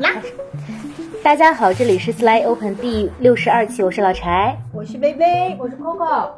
[0.00, 0.10] 啦！
[1.22, 6.30] 大家好，这里是 Sly Open 第六十二期，我是老柴，我是薇薇，我是 Coco。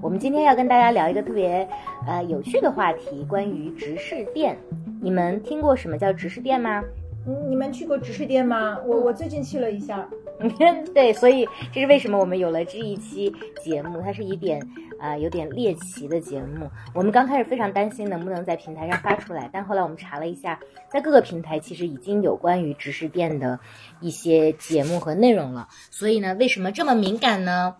[0.00, 1.68] 我们今天要跟大家聊一个特别
[2.06, 4.56] 呃有趣的话题，关于直视店。
[5.00, 6.82] 你们听过什么叫直视店吗？
[7.26, 8.78] 嗯，你们去过直视店吗？
[8.86, 10.08] 我我最近去了一下。
[10.92, 13.32] 对，所以这是为什么我们有了这一期
[13.62, 14.60] 节目，它是一点
[15.02, 16.70] 啊有点猎奇的节目。
[16.94, 20.60] 我们刚开始非常担心能不能在平台上发出来，但后来我们查了一下，
[20.92, 23.58] 在各个平台其实已经有关于直视店的
[24.00, 25.68] 一些节目和内容了。
[25.90, 27.76] 所以呢，为什么这么敏感呢？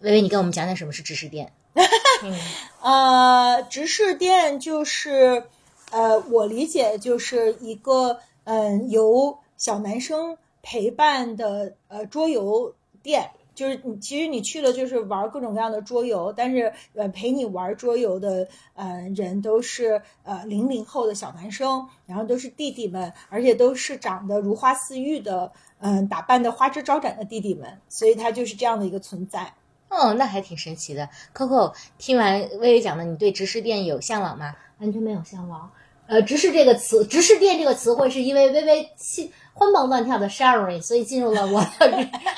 [0.00, 1.52] 微微，你跟我们讲讲什么是直视店？
[2.82, 5.44] 呃，直视店就是
[5.90, 10.36] 呃，我理解就是一个嗯由小男生。
[10.64, 29.54] 陪伴的呃桌游店，就是你其实你去了就是玩各种各样的桌游，但是呃陪你玩桌游的呃人都是呃零零后的小男生，然后都是弟弟们，而且都是长得如花似玉的，嗯打扮的花枝招展的弟弟们，所以他就是这样的一个存在。
[29.88, 31.10] 哦，那还挺神奇的。
[31.34, 34.56] Coco 听完微微讲的，你对直视店有向往吗？
[34.78, 35.70] 完全没有向往。
[36.12, 39.32] 呃，直视这个词，直视店这个词汇是因为微微心。
[39.54, 41.90] 欢蹦乱跳的 Sherry，所以进入了我的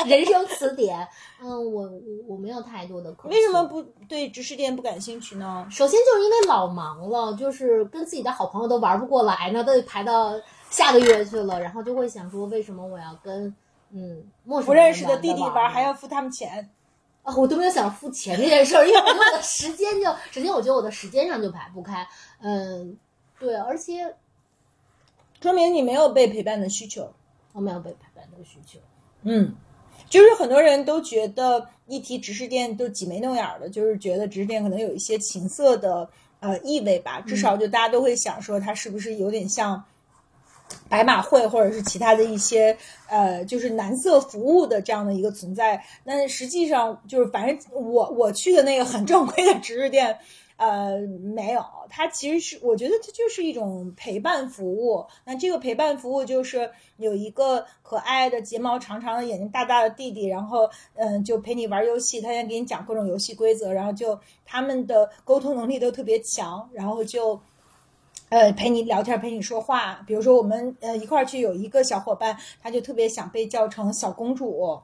[0.06, 1.06] 人 生词典。
[1.41, 1.91] 嗯，我我
[2.28, 3.14] 我没有太多的。
[3.25, 5.64] 为什么不对直视店不感兴趣呢？
[5.70, 10.34] 首先就是因为老忙了，就是跟自己的好朋友都玩不过来呢，都得排到
[10.70, 13.47] 下个月去了，然后就会想说，为什么我要跟
[13.92, 16.69] 嗯陌生不认识的弟弟玩，还要付他们钱？
[17.22, 22.06] 啊，我都没有想付钱这件事儿，因为我的时间就，首先我觉得我的时间上就排不开。
[22.42, 22.98] 嗯，
[23.45, 24.14] 对，而且。
[25.42, 27.12] 说明你没有被陪伴的需求，
[27.53, 28.78] 我没有被陪伴的需求。
[29.25, 29.55] 嗯，
[30.09, 36.09] 就是很多人都觉得一提直视店都挤眉弄眼的，就是觉得直视店可能有一些情色的
[36.41, 37.20] 呃意味吧。
[37.20, 39.84] 至少就大家都会想说，它是不是有点像
[40.89, 42.75] 白马会或者是其他的一些
[43.11, 45.84] 呃，就是男色服务的这样的一个存在。
[46.05, 50.19] 那实际上就是，反正我我去的那个很正规的直视店。
[50.56, 55.04] 呃，没有，它其实是，我觉得它就是一种陪伴服务。
[55.25, 64.16] 那这个陪伴服务就是有一个可爱的睫毛长长的、眼睛大大的弟弟，然后嗯，就陪你玩游戏，他先给你讲各种游戏规则，然后就
[64.47, 67.41] 他们的沟通能力都特别强，然后就
[68.28, 70.04] 呃陪你聊天，陪你说话。
[70.06, 74.78] 比如说我们呃一块儿去，有一个小伙伴，他就特别想被叫成小公主。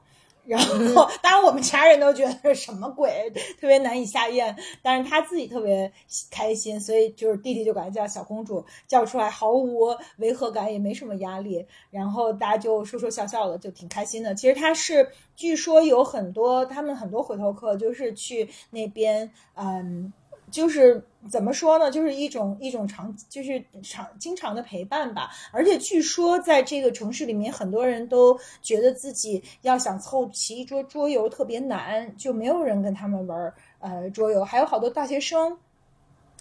[0.45, 0.59] 然
[0.93, 4.55] 后，当然我们其他人都觉得是什么鬼，特别难以下咽。
[4.81, 5.91] 但是他自己特别
[6.29, 11.65] 开心，所以就是弟弟就管他叫小公主，叫出来毫无违和感，也没什么压力。
[11.89, 14.33] 然后大家就说说笑笑的，就挺开心的。
[14.35, 20.11] 其实他是，据说有很多他们很多回头客，就是去那边，嗯。
[20.51, 21.89] 就是怎么说呢？
[21.89, 25.31] 就是一种一种长，就是长经常的陪伴吧。
[25.51, 34.43] 而且据说在这个城市里面，很多人都觉得自己要想凑齐一桌桌游特别难，就没有人跟他们玩呃桌游。
[34.43, 35.57] 还有好多大学生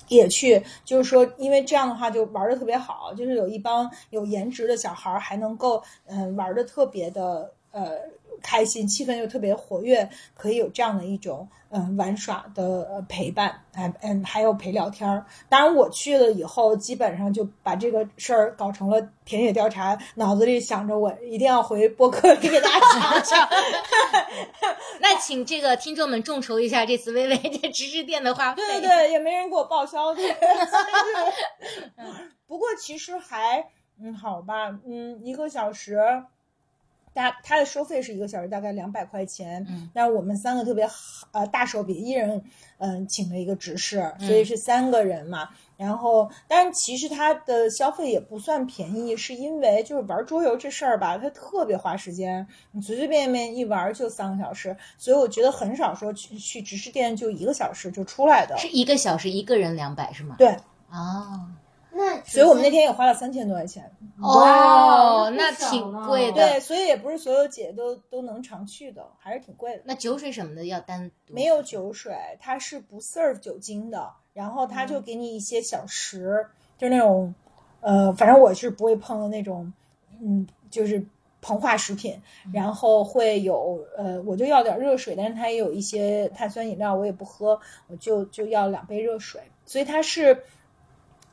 [0.08, 7.98] 也去，就是说因为这样的话就玩的特别好，就是有一帮有颜值的小孩还能够嗯玩的特别的呃
[8.42, 11.48] 开心，气氛又特别活跃，可以有这样的一种。
[11.72, 15.24] 嗯，玩耍的陪伴，哎嗯，还有陪聊天儿。
[15.48, 23.48] 当然，我去了以后，基本上就把这个事儿搞成了田野调查，脑子里想着我一定要回播客里给大家讲讲。
[24.98, 28.56] 那请这个听众们众筹一下这次微微这直视店的话费。
[28.56, 30.12] 对对对，也没人给我报销。
[30.12, 30.28] 对，
[32.48, 33.64] 不过其实还
[34.02, 36.00] 嗯好吧，嗯一个小时。
[37.20, 40.94] 大他的收费是一个小时大概两百块钱，嗯，但是我们三个特别好，
[41.32, 42.42] 呃，大手笔，一人
[42.78, 45.50] 嗯请了一个执事，所以是三个人嘛。
[45.76, 60.36] 然后，但是其实他的消费也不算便宜，是因为就是玩桌游这事儿吧，它特别花时间，你随随便便一玩就三个小时，所以我觉得很少说去去执事店就一个小时就出来的，是一个小时一个人两百是吗？
[60.38, 60.54] 对，
[60.90, 61.48] 哦。
[61.92, 63.90] 那所以我们那天也花了三千多块钱
[64.22, 66.34] 哦，那挺贵的。
[66.34, 69.82] 对，所以也不是所有姐都都能常去的，还是挺贵的。
[69.84, 71.34] 那酒水什么的要单独？
[71.34, 76.46] 没有酒水，它是不 serve 酒精的，然后他就给你一些小食，
[76.78, 77.34] 就那种，
[77.80, 79.72] 呃，反正我是不会碰的那种，
[80.22, 81.04] 嗯，就是
[81.42, 82.20] 膨化食品。
[82.52, 89.40] 然后会有，呃，我就要点热水，但是它也有一些碳酸饮料，我也不喝，我就就要两杯热水。
[89.66, 90.44] 所以它是。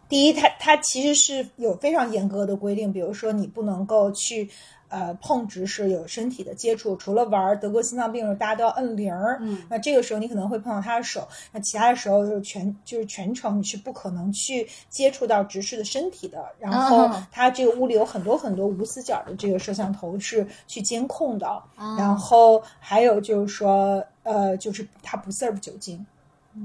[0.10, 4.50] 第一，它它其实是有非常严格的规定，比如说你不能够去
[4.88, 16.46] 呃碰直视有身体的接触，除了玩德国心脏病的时候，大家都要摁铃儿，嗯那这个时候你可能会碰到他的手，那其他的时候就是全就是全程你是不可能去接触到直视的身体的。
[16.58, 26.06] 然后哦它这个屋里有很多很多无死角的这个摄像头是去监控的，啊然后还有就是说呃就是它不 serve 酒精。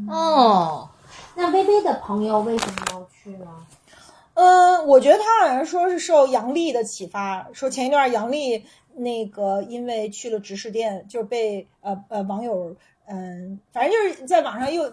[0.09, 0.89] 哦，
[1.35, 3.47] 那微微的朋友为什么要去呢？
[4.35, 8.65] 嗯，我觉得他好像说是受杨笠的启发，说前一段杨笠
[8.95, 12.77] 那个因为去了直视店，就被呃呃网友
[13.07, 14.89] 嗯，反正就是在网上又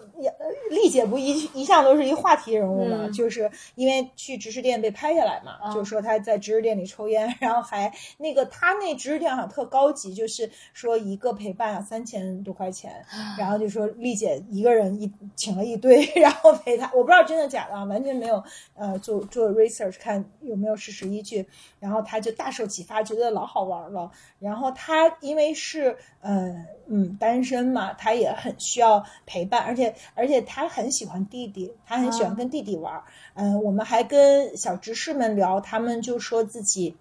[0.70, 3.12] 丽姐不一一向都是一话题人物嘛，嗯。
[3.12, 13.04] 就是因为去直视店被拍下来嘛，啊就说她在直视店里抽烟，然后还那个她那直视店好像特高级，就是说一个陪伴啊三千多块钱，
[13.38, 18.42] 然后就说丽姐一个人一请了一堆，然后陪她，我不知道真的假的啊，完全没有
[18.74, 21.46] 呃做做 research 看有没有事实依据，
[21.78, 24.10] 然后他就大受启发，觉得老好玩了。
[24.38, 33.00] 然后他因为是呃嗯单身嘛，他也很需要陪伴，而且而且他很喜欢弟弟，他很喜欢啊跟弟弟玩。
[33.34, 36.96] 嗯、我们还跟小执事们聊，他们就说自己。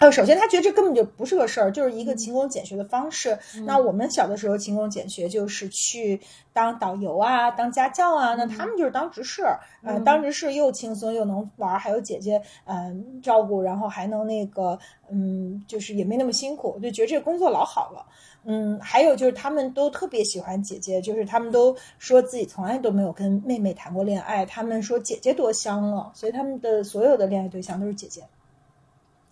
[0.00, 3.36] 呃，首先他觉得这根本就不是个事儿，就是一个勤工俭学的方式。
[3.66, 6.20] 那我们小的时候勤工俭学就是去
[6.52, 9.42] 当导游啊，当家教啊，那他们就是当执事，
[9.82, 14.78] 呃，当执事又轻松又能玩儿，还有姐姐嗯、照顾，然后还能那个
[15.10, 18.06] 嗯，就是也没那么辛苦，就觉得这个工作老好了。
[18.44, 28.24] 嗯，还有就是他们都特别喜欢姐姐，就是他们都说自己从来都没有跟妹妹谈过恋爱，他们说姐姐多香了，所以他们的所有的恋爱对象都是姐姐。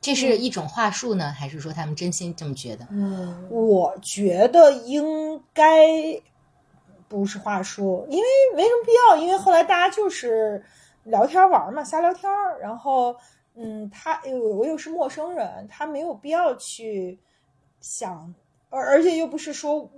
[0.00, 2.86] 这是一种话术呢，还是说他们真心这么觉得？
[2.90, 5.88] 嗯，我觉得应该
[7.08, 8.24] 不是话术，因为
[8.54, 10.62] 没什么必要，因为后来大家就是
[11.04, 13.16] 聊天玩嘛，瞎聊天儿，然后
[13.54, 17.18] 嗯，他又我又是陌生人，他没有必要去
[17.80, 18.32] 想，
[18.70, 19.90] 而而且又不是说。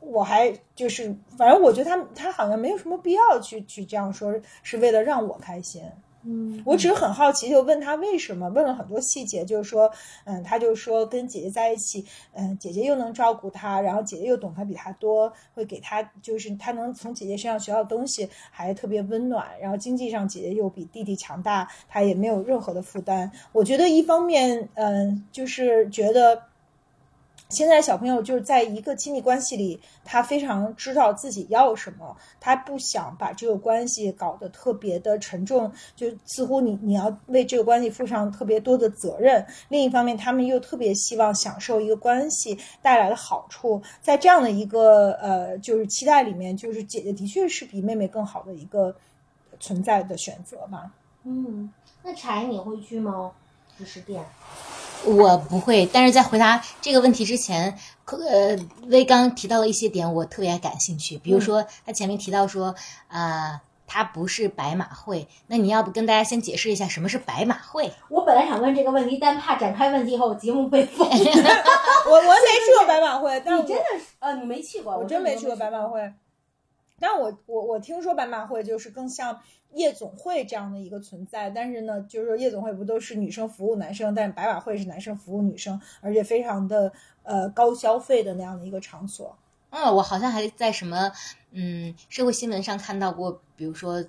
[0.00, 5.82] 我还就是，反正我觉得他他好像没有什么必要去去这样说，是为了让我开心。
[6.22, 9.90] 嗯，我只是很好奇，就问他为什么，问了很多细节，就是说，
[10.24, 23.30] 嗯，他就说跟姐姐在一起，嗯，姐姐又能照顾他，然后姐姐又懂他比他多，会给他，就是他能从姐姐身上学到东西，还特别温暖，然后经济上姐姐又比弟弟强大，他也没有任何的负担。
[23.52, 26.44] 我觉得一方面，嗯，就是觉得。
[27.48, 39.46] 现在小朋友就是在一个亲密关系里，他非常知道自己要什么，他不想把这个关系搞得特别的沉重，就似乎你你要为这个关系负上特别多的责任。
[39.70, 48.94] 另一方面，他们又特别希望享受一个关系带来的好处，在这样的一个呃就是期待里面，就是姐姐的确是比妹妹更好的一个
[49.58, 50.92] 存在的选择吧。
[51.24, 51.72] 嗯，
[52.02, 53.32] 那柴你会去吗？
[53.78, 54.22] 知识店？
[55.04, 58.58] 我不会，但是在回答这个问题之前，可呃，
[58.88, 61.16] 威刚提到了一些点，我特别感兴趣。
[61.18, 62.74] 比如说，他前面提到说，
[63.08, 67.90] 呃、他不是白马会，那你要不跟大家先解释一下什么是白马会？
[68.10, 71.08] 我本来想问这个问题，但怕展开问题后节目被封。
[71.08, 74.96] 我 我没去过白马会，但我你真的是呃，你没去过？
[74.96, 76.12] 我真没去过白马会。
[76.98, 79.40] 但我我我听说白马会就是更像
[79.74, 86.92] 夜总会这样的一个存在，但是呢，就是说夜总会不都是女生服务男生，但是白马会是男生服务女生，而且非常的
[87.22, 89.36] 呃高消费的那样的一个场所。
[89.70, 91.12] 嗯，我好像还在什么
[91.52, 94.02] 嗯社会新闻上看到过，比如说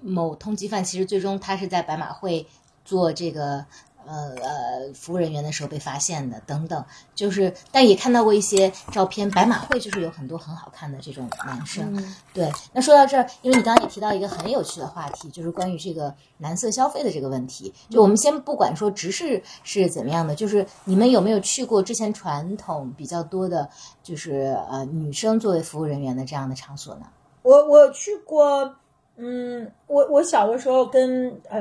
[0.00, 2.46] 某通缉犯，其实最终他是在白马会
[2.84, 3.66] 做这个
[4.08, 6.82] 呃呃服务人员的时候被发现的，等等。
[7.14, 11.94] 就是，但也看到过一些照片，白马会就是有很多很好看的这种男生。
[11.96, 17.74] 嗯对，那说到这儿，因为你刚刚也提到一个很有趣的话题，就是关于这个男色消费的这个问题。
[17.90, 23.68] 就我们先不管说直视是怎么样的，就是你们有没有去过之前传统比较多的，
[24.02, 27.06] 就是呃女生作为服务人员的这样的场所呢？
[27.42, 28.76] 我我去过，
[29.16, 31.58] 嗯，我我小的时候跟呃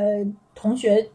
[0.54, 1.10] 同学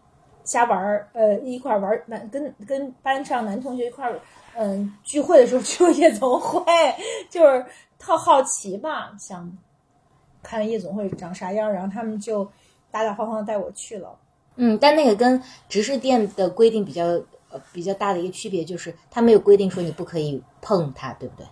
[0.45, 4.19] 瞎玩儿，呃一块儿玩，男跟跟班上男同学一块儿，
[4.57, 6.65] 嗯、聚会的时候去过夜总会，
[7.31, 7.65] 就是
[7.99, 9.57] 特好奇吧，想
[10.43, 12.45] 看夜总会长啥样，然后他们就
[12.91, 14.19] 大大方方带我去了。
[14.57, 17.05] 嗯，但那个跟直视店的规定比较
[17.51, 21.47] 呃比较大的一个区别就是，它没有规定说你不可以碰它，对不对？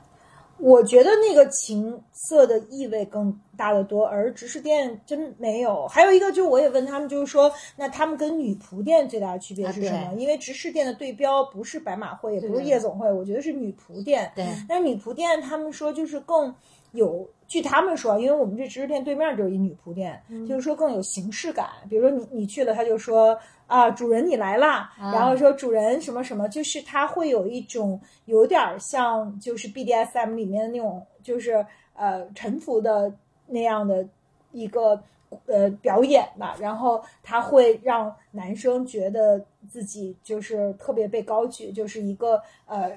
[0.61, 5.89] 我觉得那个情色的意味更大得多，而直视店真没有。
[5.89, 10.13] 还有一个，就我也问他们，就是说，那他们跟女仆店最大的区别啊是什么？
[10.15, 14.31] 对因为直视店的对标不是白马会，也不是夜总会，我觉得是女仆店。
[14.37, 16.55] 对，但是女仆店他们说就是更
[16.93, 21.67] 有据他们说，因为我们这直视店对面就是一女仆店，就是说更有形式感。
[21.89, 33.13] 比如说你你去了，他就说啊，主人你来啦，然后说主人什么什么，就是他会有一种有点像就是 BDSM 里面的那种，就是呃臣服的
[33.49, 34.07] 那样的
[34.53, 35.03] 一个
[35.47, 36.55] 呃表演吧。
[36.61, 42.93] 然后他会让男生觉得自己就是特别被高举，就是一个呃。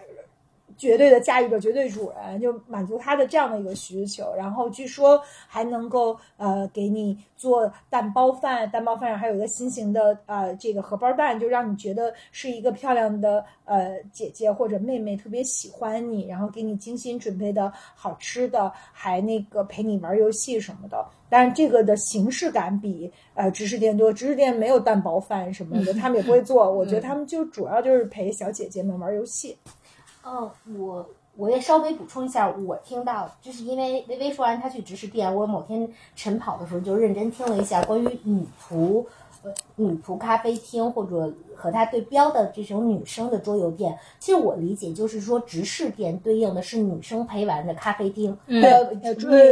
[0.77, 4.33] 绝对的驾驭着，绝对主人，就满足他的这样的一个需求。
[4.35, 21.05] 然后据说还能够呃给你做蛋包饭，蛋包饭上还有一个新型的呃这个荷包蛋，就让你觉得是一个漂亮的呃姐姐或者妹妹特别喜欢你，然后给你精心准备的好吃的，还那个陪你玩游戏什么的。
[21.29, 26.71] 但是这个的形式感比呃知识店多，知识店没有蛋包饭什么的，他们也不会做。
[26.71, 29.57] 我觉得他们就主要就是陪小姐姐们玩游戏。
[30.25, 39.03] 嗯，我我也稍微补充一下，我听到就是因为微微说完她去直视店，我某天晨跑的时候就认真听了一下关于女仆，
[39.43, 43.97] 呃，女仆咖啡厅或者和它对标的这种女生的桌游店。
[44.19, 48.95] 其实我理解就是说，直视店对应的是女生陪玩的咖啡厅，呃，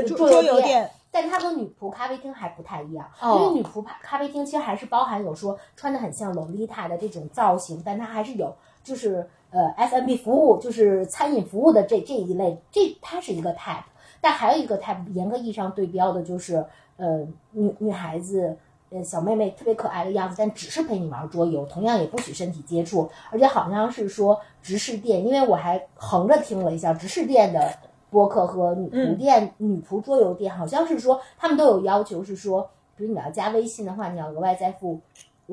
[0.04, 9.28] 桌桌游店，但它和女仆咖啡厅还不太一样，因为女仆咖啡厅其实还是包含有说穿的很像洛丽塔的这种造型，但它还是有就是。
[9.52, 13.84] 呃，F&B 服务就是餐饮服务的这这一类，这它是一个 type，
[14.22, 16.66] 但还有一个 type，严格意义上对标的就是，
[16.96, 18.58] 呃，女女孩子，
[18.92, 27.74] 呃，小妹妹特别可爱的样子，但只是陪你玩桌游，同样也不许身体接触，而且好像是说直视店，因为我还横着听了一下直视店的
[28.10, 35.02] 播客和女仆店、女仆桌游店，好像是说他们都有要求，是说，比如你要加微信的话，你要额外再付。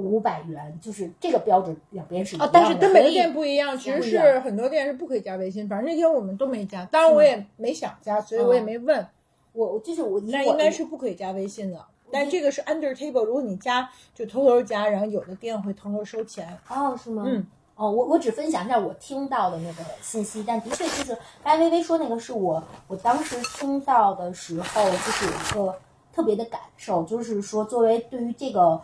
[0.02, 2.52] 五百元就是这个标准，两边是一样的。
[2.52, 5.68] 但是跟每个店不一样，其实是很多店是不可以加微信。
[5.68, 9.06] 反正那天我们都没加，当然我也没想加，所以我也没问。
[9.52, 11.84] 我就是我，那应该是不可以加微信的。
[12.12, 16.56] 但这个是 under table，如果你加就偷偷加，然后有的店会偷偷收钱。
[16.68, 17.24] 哦，是吗？
[17.26, 17.44] 嗯。
[17.74, 25.78] 哦，我我只分享一下我听到的那个信息，但的确就是刚才微微说那个是我我当时听到的时候，就是有一个
[26.12, 28.80] 特别的感受，就是说作为对于这个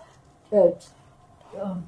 [0.50, 0.72] 呃。
[1.62, 1.82] 嗯，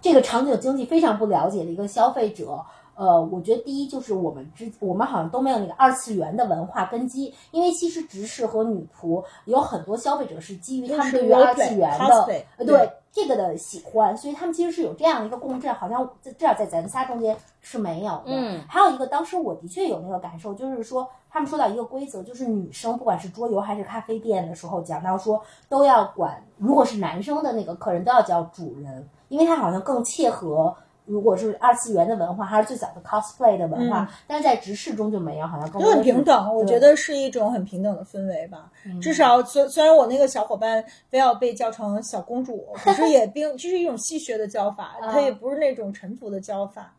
[0.00, 18.22] 这个场景经济非常不了解的一个消费者，呃，我觉得第一就是我们之我们好像都没有那个二次元的文化根基，因为其实直视和女仆有很多消费者是基于他们对于二次元的呃对这个的喜欢，所以他们其实是有这样一个共振，好像至少在咱仨中间是没有的。
[18.26, 30.74] 嗯，还有一个当时我的确有那个感受，就是说他们说到一个规则，就是女生不管是桌游还是咖啡店的时候，讲到说都要管，如果是男生的那个客人都要叫主人，因为他好像更切合。
[31.10, 36.54] 如果是二次元的文化，还是最早的 cosplay 的文化，但是在直视中就没有，好像更很平等。
[36.54, 38.70] 我觉得是一种很平等的氛围吧。
[39.02, 46.94] 至少，虽虽然我那个小伙伴非要被叫成小公主，可是也并这是一种戏谑的叫法， 它也不是那种臣服的叫法。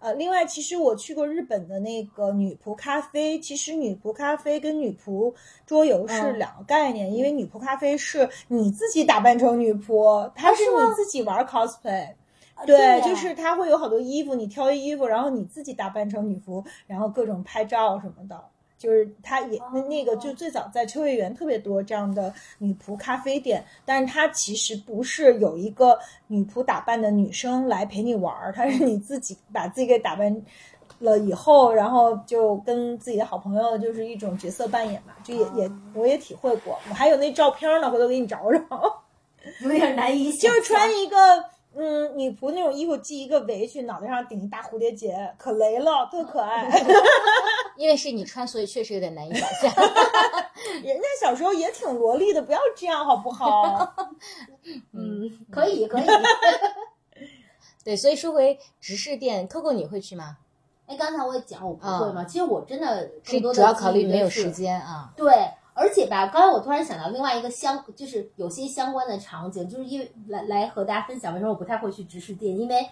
[0.00, 5.32] 呃，另外，其实我去过日本的那个女仆咖啡，其实女仆咖啡跟女仆
[5.64, 12.08] 桌游是两个概念，因为女仆咖啡是你自己打扮成女仆，它是你自己玩 cosplay。
[12.66, 18.40] 对，就是他会有好多衣服，你挑衣服，然后你自己打扮成女仆，然后各种拍照什么的。
[18.78, 30.36] 就是他也那那个，就最早在秋叶原特别多这样的女仆咖啡店，但是它其实不是有一个女仆打扮的女生来陪你玩儿，它是你自己把自己给打扮
[30.98, 39.02] 了以后，然后就跟自己的好朋友就是一种角色扮演嘛，就也也我也体会过，我还有那照片呢，回头给你找找，
[39.60, 41.16] 有点难以想，就是穿一个。
[42.22, 46.68] 嗯，女仆那种衣服系一个围裙，脑袋上顶一大蝴蝶结，可雷了，特可爱。
[47.76, 49.72] 因为是你穿，所以确实有点难以想象。
[50.82, 53.94] 人家小时候也挺萝莉的，不要这样好不好？
[54.92, 56.04] 嗯，可以可以。
[57.84, 60.36] 对，所以说回直视店，Coco 你会去吗？
[60.86, 65.12] 哎，刚才我也讲我不会嘛，其实我真的是主要考虑没有时间啊。
[65.16, 65.32] 对。
[65.74, 72.86] 而且吧，刚才我突然想到另外一个相，就是有些相关的场景，就是因为来来和大家分享为什么我不太会去直视店，因为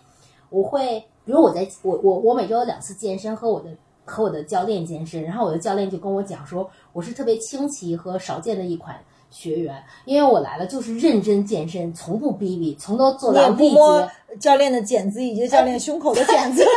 [0.48, 3.68] 我会，比如我在我我我每周有两次健身，和我的
[4.06, 8.98] 和我的教练健身，然后我的教练就跟我讲说，我是特别清奇和少见的一款
[9.30, 14.10] 学员，因为我来了就是认真健身，从不逼逼，从头做到力竭。
[14.38, 16.72] 教练的茧子以及教练胸口的茧子， 对，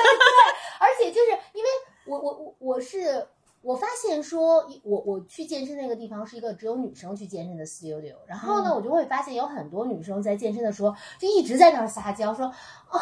[0.79, 1.69] 而且就是因为
[2.05, 3.25] 我我我我是。
[3.63, 12.45] 我发现说，我我去健身那个地方是一个只有女生去健身的 studio，然后呢，我就会发现有很多女生在健身的时候就一直在那儿撒娇，说，
[12.91, 12.99] 哦，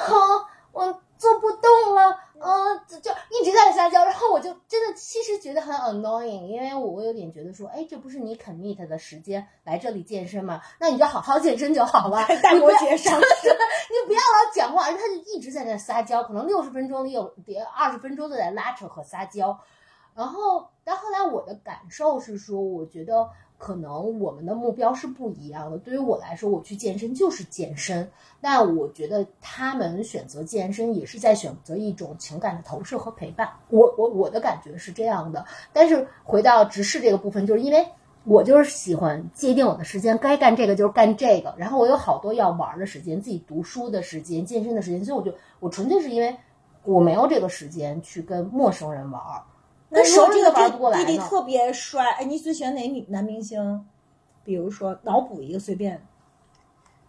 [0.71, 10.61] 我做不动了，嗯、就就一直在撒娇，然后我就真的其实觉得很 annoying，因为我有点觉得说，哎，这不是你 commit 的时间来这里健身吗？
[10.79, 19.59] 那你就好好健身就好了， 大你不要摩节上 你不要老讲话，他就一直在那撒娇，可能六十分钟里有得二十分钟都在拉扯和撒娇。
[20.15, 25.77] 然后，但后来我的感受是说，我觉得可能我们的目标是不一样的。
[25.77, 33.49] 对于我来说，我去健身就是健身，那我觉得他们选择健身也是在选择一种情感的投射和陪伴。
[33.69, 35.45] 我我我的感觉是这样的。
[35.71, 37.85] 但是回到直视这个部分，就是因为。
[38.23, 41.51] 我就是喜欢界定我的时间，该干这个就是干这个。
[41.57, 46.37] 然后我有好多要玩的时间，自己读书的时间、健身的时间，所以我就我纯粹是因为
[46.83, 49.19] 我没有这个时间去跟陌生人玩，
[49.91, 51.05] 跟熟人都这个玩不过来呢。
[51.05, 53.85] 弟弟特别帅，哎，你最喜欢哪女男明星？
[54.43, 56.03] 比如说脑补一个随便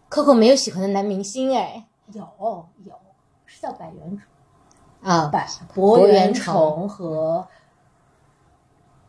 [0.09, 2.21] ，Coco 没有喜欢的男明星哎，有
[2.85, 2.93] 有
[3.45, 4.27] 是叫百元宠
[5.11, 7.47] 啊，百博博元元宠宠和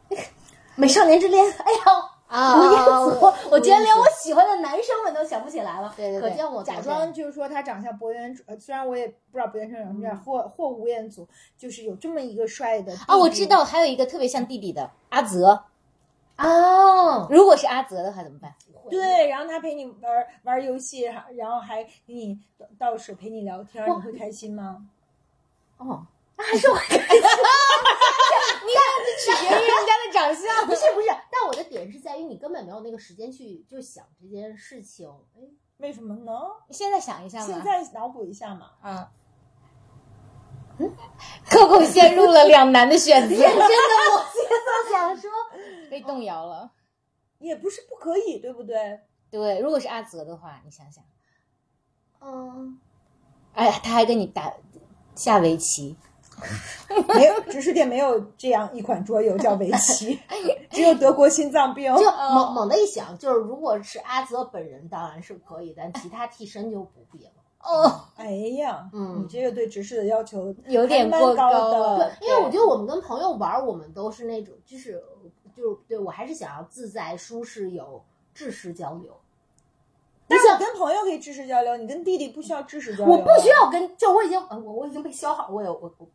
[0.77, 1.45] 美少年之恋。
[1.45, 5.93] 哎呀，啊吴彦祖，我我竟然连我喜欢的男生们都想不起来了。
[5.97, 15.65] 对对对可见我假装就是说他长相博元，呃虽然我也不知道博元长什么样，或或吴彦祖，就是有这么一个帅的啊，我知道，还有一个特别像弟弟的阿泽，
[16.39, 18.53] 哦，如果是阿泽的话怎么办？
[18.91, 21.03] 对，然后他陪你玩玩游戏，
[21.37, 24.85] 然后还给你倒倒水陪你聊天，你会开心吗？
[25.79, 26.05] 哦，
[26.37, 27.23] 那还是我开心。
[28.65, 30.67] 你看，这取决于人家的长相。
[30.67, 35.09] 不是不是，但我的点是在于你根本没有那个时间去就想这件事情。
[35.37, 35.41] 哎，
[35.79, 36.33] 为什么呢？
[36.71, 38.71] 现在想一下嘛现，在脑补一下嘛。
[38.81, 39.11] 啊
[41.49, 43.65] ，Coco 陷入了两难的选择，认 真的，
[44.13, 45.31] 我现在想说，
[45.91, 46.73] 被动摇了。
[47.39, 49.01] 也不是不可以，对不对？
[49.31, 51.05] 对，如果是阿泽的话，你想想，
[52.21, 52.81] 嗯，
[53.53, 54.51] 哎呀，他还跟你打
[55.15, 55.97] 下围棋，
[57.15, 60.19] 没有，直视点没有这样一款桌游叫围棋，
[60.71, 61.95] 只有德国心脏病。
[61.97, 67.31] 就猛猛的一想，就是如果是阿泽本人当然是可以，但其他替身就不必了。
[67.63, 71.97] 哦，哎呀，嗯你这个对直视的要求有点过高高的。
[72.21, 75.03] 对，因为我觉得我们跟朋友玩，我们都是那种，就是
[75.57, 79.17] 就是对我还是想要自在、舒适、有知识交流。
[80.27, 83.15] 但是我跟朋友可以知识交流，你跟弟弟不需要知识交流。
[83.15, 83.49] 我不需。
[83.49, 86.07] 要跟，就我已经呃我我已经被消耗，我有我我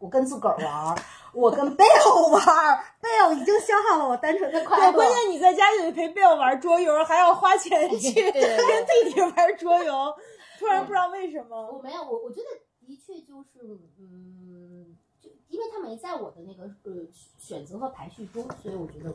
[0.00, 0.96] 我我跟自个儿玩儿，
[1.32, 4.92] 我跟贝尔玩儿，贝尔已经消耗了我单纯的快对，乐。
[4.92, 10.14] 关键你在家里陪贝尔玩桌游，还要花钱去对对对跟弟弟玩桌游，
[10.58, 11.70] 突然不知道为什么。
[11.70, 17.06] 我没有，我我觉得的确就是，嗯，就因为他没在我的那个呃
[17.38, 19.12] 选择和排序中，所以我觉得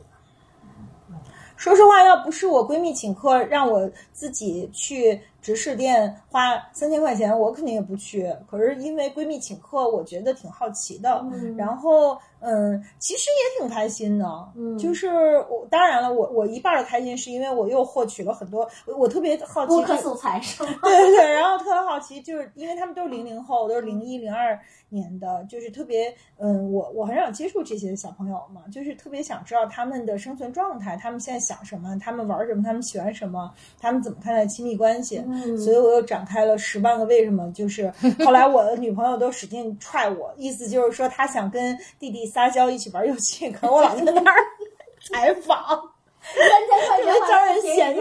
[1.56, 8.34] 说实话，要不是我闺蜜请客，让我自己去直视店花三千块钱，我肯定也不去。
[8.50, 11.20] 可是因为闺蜜请客，我觉得挺好奇的。
[11.34, 14.24] 嗯然后，嗯，其实也挺开心的。
[14.56, 20.70] 嗯就是我，当然了，我我一半儿的开心是因为我又获取了很多，我我特别好奇这播客素材是吗？
[20.82, 35.22] 对对对，然后特别好奇，就是因为他们都是零零后，都是零一零二年的，就是特别嗯，我我很少接触这些小朋友嘛，就是特别想知道他们的生存状态，他们现在想什么，他们玩什么，他们喜欢什么，他们怎么看待亲密关系。
[35.26, 37.92] 嗯所以我又展开了十万个为什么，就是
[38.24, 44.38] 后来我的女朋友都使劲踹我，意思就是说她想跟弟弟撒娇一起玩游戏，可是我老在那儿
[45.12, 45.90] 采访。
[46.26, 48.00] 特别 招人嫌弃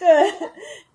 [0.00, 0.32] 对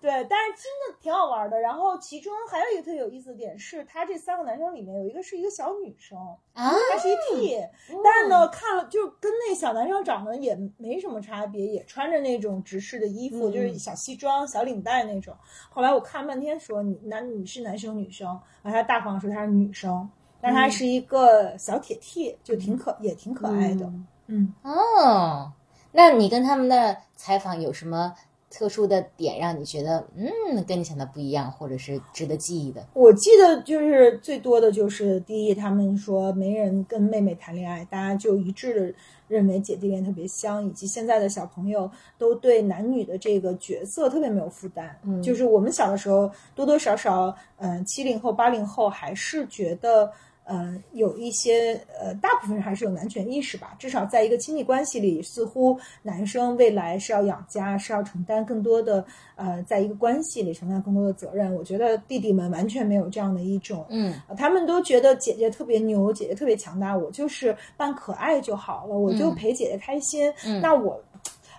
[0.05, 1.59] 对，但是真的挺好玩的。
[1.59, 6.15] 然后其中还有一个特有意思的点是，他这三个男生里面有一个是一个小女生，
[6.53, 7.57] 啊，她是一 T，、
[8.03, 15.35] 但是呢，看了就跟那小男生长得也没什么差别，也穿着那种直视的衣服，嗯就是小西装、小领带那种。
[15.71, 18.27] 后来我看了半天说你男你是男生女生，
[18.61, 20.07] 然后他大方说他是女生，
[20.39, 23.91] 但他是一个小铁 T，就挺可也挺可爱的。
[24.27, 25.51] 嗯哦，
[25.91, 28.13] 那你跟他们的采访有什么
[28.57, 32.87] 特殊的点让你觉得嗯跟你想的不一样，或者是值得记忆的？
[32.93, 44.97] 我记得就是最多的就是第一，他们说没人跟妹妹谈恋爱，大家就一致的认为姐弟恋特别香，以及现在的小朋友都对男女的这个角色特别没有负担。
[45.03, 50.09] 嗯就是我们小的时候多多少少，嗯、七零后、八零后还是觉得。
[50.45, 53.75] 呃，有一些呃，大部分人还是有男权意识吧。
[53.79, 59.03] 至少在一个亲密关系里，似乎男生未来是要养家，是要承担更多的
[59.36, 61.53] 呃，在一个关系里承担更多的责任。
[61.55, 70.31] 我觉得弟弟们完全没有这样的一种嗯呃他们都觉得姐姐特别牛，姐姐特别强大，我就是扮可爱就好了，我就嗯陪姐姐开心。
[70.45, 71.01] 嗯那我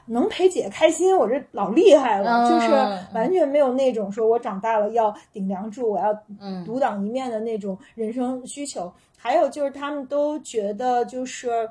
[0.07, 2.71] 能陪姐开心，我这老厉害了，嗯 就是
[3.15, 8.93] 完全没有那种说我长大了要顶梁柱，我要嗯独当一面的那种人生需求。
[9.17, 11.69] 还有就是他们都觉得就是。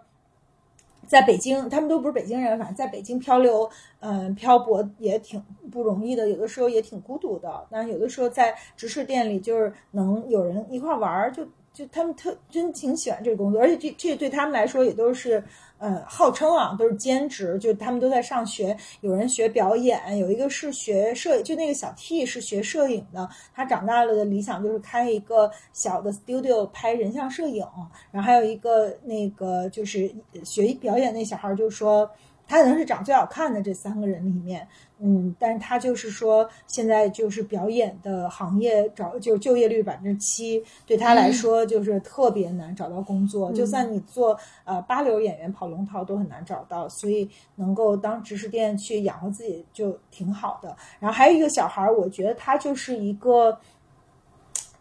[1.07, 3.69] 在北京，他们都不是北京人，反正在北京漂流，
[3.99, 5.39] 嗯、漂泊也挺
[5.71, 7.63] 不容易的，有的时候也挺孤独的。
[7.69, 15.43] 但有的时候在直视店里，就是能有人一块儿玩儿，就就他们特真挺喜欢这个工作，而且这这对他们来说也都是，
[15.85, 27.63] 呃，号称啊都是兼职，就他们都在上学，有人学表演，有一个是学摄，就那个小 T 是学摄影的，他长大了的理想就是开一个小的 studio 拍人像摄影，
[28.09, 30.11] 然后还有一个那个就是
[30.43, 32.09] 学表演那小孩就说。
[32.47, 34.67] 他可能是长最好看的这三个人里面，
[34.99, 43.51] 嗯，但是他就是说，现在就是表演的行业找就就业率百分之七，对他来说就是特别难找到工作。
[43.51, 50.75] 就算你做呃八流演员跑龙套都很难找到，所以能够当直视店去养活自己就挺好的。
[50.99, 53.57] 然后还有一个小孩儿，我觉得他就是一个。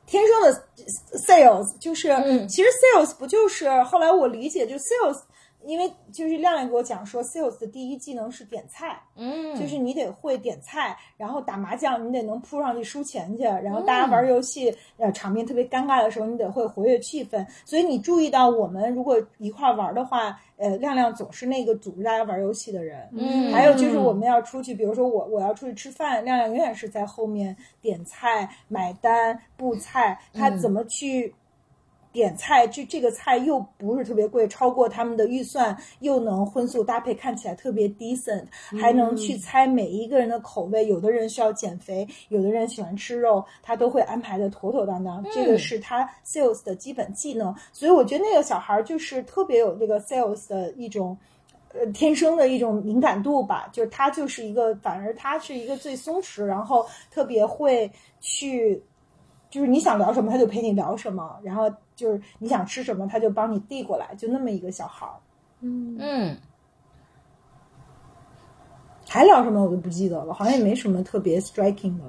[0.07, 0.63] 天生的
[1.27, 5.19] sales 就是，嗯其实 sales 不就是后来我理解，就 sales，
[5.65, 17.47] 因为就是亮亮给我讲说，sales 的第一技能是点菜，嗯，就是你得会点菜，然后打麻将你得能扑上去输钱去，然后大家玩游戏，呃，场面特别尴尬的时候，你得会活跃气氛。
[17.65, 23.09] 所以你注意到，我们如果一块儿玩的话，呃，亮亮总是那个组织大家玩游戏的人。
[23.13, 31.35] 嗯还有就是我们要出去，比如说我我要出去吃饭，亮亮永远是在后面点菜、买单、布菜，他怎么去？
[32.15, 38.45] 点菜，这这个菜又不是特别贵，超过他们的预算，又能荤素搭配，看起来特别 decent，
[38.81, 40.87] 还能去猜每一个人的口味。
[40.87, 45.23] 有的人需要减肥，有的人喜欢吃肉，他都会安排的妥妥当当。
[45.33, 51.19] 这个是他 sales 的基本技能，所以我觉得那个小孩儿就是特别有这个 sales 的一种。
[51.77, 58.81] 呃，天生的一种敏感度吧，就是他就是一个，反而他是一个最松弛，然后特别会去，
[59.55, 65.15] 就是你想聊什么，他就陪你聊什么，然后就是你想吃什么，他就帮你递过来，就那么一个小孩儿。
[65.61, 66.37] 嗯嗯，
[69.09, 72.05] 还聊什么我都不记得了，好像也没什么特别 striking 的。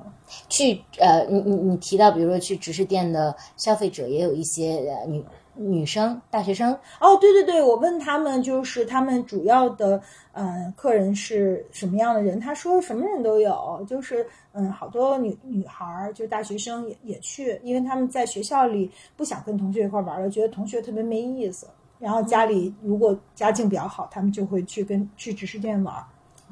[0.49, 5.23] 去呃，你你你提到，比如说去直食店的消费者也有一些呃女
[5.55, 10.01] 女生、大学生，哦，对对对，我问他们就是他们主要的
[10.33, 21.67] 呃客人是什么样的人，他说什么人都有，就是嗯好多女女孩儿，就大学生也也去，因为他们在学校里不想跟同学一块玩了，觉得同学特别没意思。
[21.97, 25.95] 然后家里如果家境比较好，他们就会去跟去直视店玩。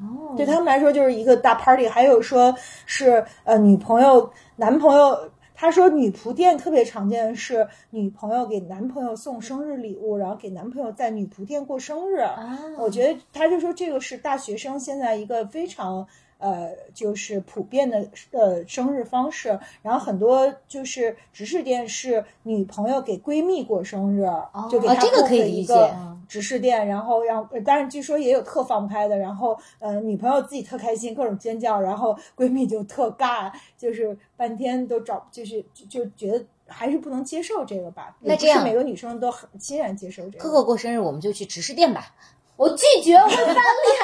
[0.00, 1.86] 哦，对他们来说就是一个大 party。
[1.86, 2.52] 还有说
[2.86, 5.16] 是呃女朋友、男朋友，
[5.54, 12.16] 他说女仆店特别常见的是女朋友给男朋友送生日礼物，然后给男朋友在女仆店过生日。
[12.16, 16.06] 啊，我觉得他就说这个是大学生现在一个非常。
[16.44, 24.26] 呃，就是普遍的呃生日方式，然后很多就是直视店是女朋友给闺蜜过生日，
[24.70, 38.14] 就给她哦这个可以理解了一个直视店，然后让，呃当然据说也有特放不开的，然后呃女朋友自己特开心，各种尖叫，然后闺蜜就特尬，就是半天都找，就是就就觉得还是不能接受这个吧。
[38.20, 40.44] 那这样每个女生都很欣然接受这个。
[40.44, 42.14] 哥哥过生日我们就去直视店吧。
[42.56, 43.56] 我拒绝，我会翻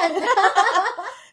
[0.09, 0.27] 脸的。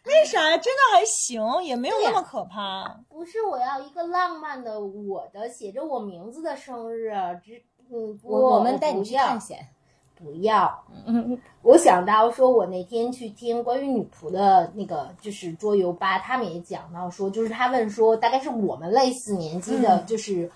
[0.09, 0.57] 为啥呀？
[0.57, 2.99] 真的还行，也没有那么可怕。
[3.09, 7.13] 不是，我要一个浪漫的，我的写着我名字的生日，
[7.45, 9.69] 只嗯，我我们带你不要去探险。
[10.17, 10.85] 不要。
[11.07, 20.51] 嗯，我想到说，我那天去听关于女仆的那个就是桌游吧，他们也讲到说，就是他问说，大概是我们类似年纪的，就是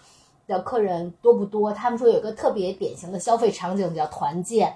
[0.49, 1.73] 的客人多不多？
[1.73, 4.75] 他们说有一个特别典型的消费场景叫团建。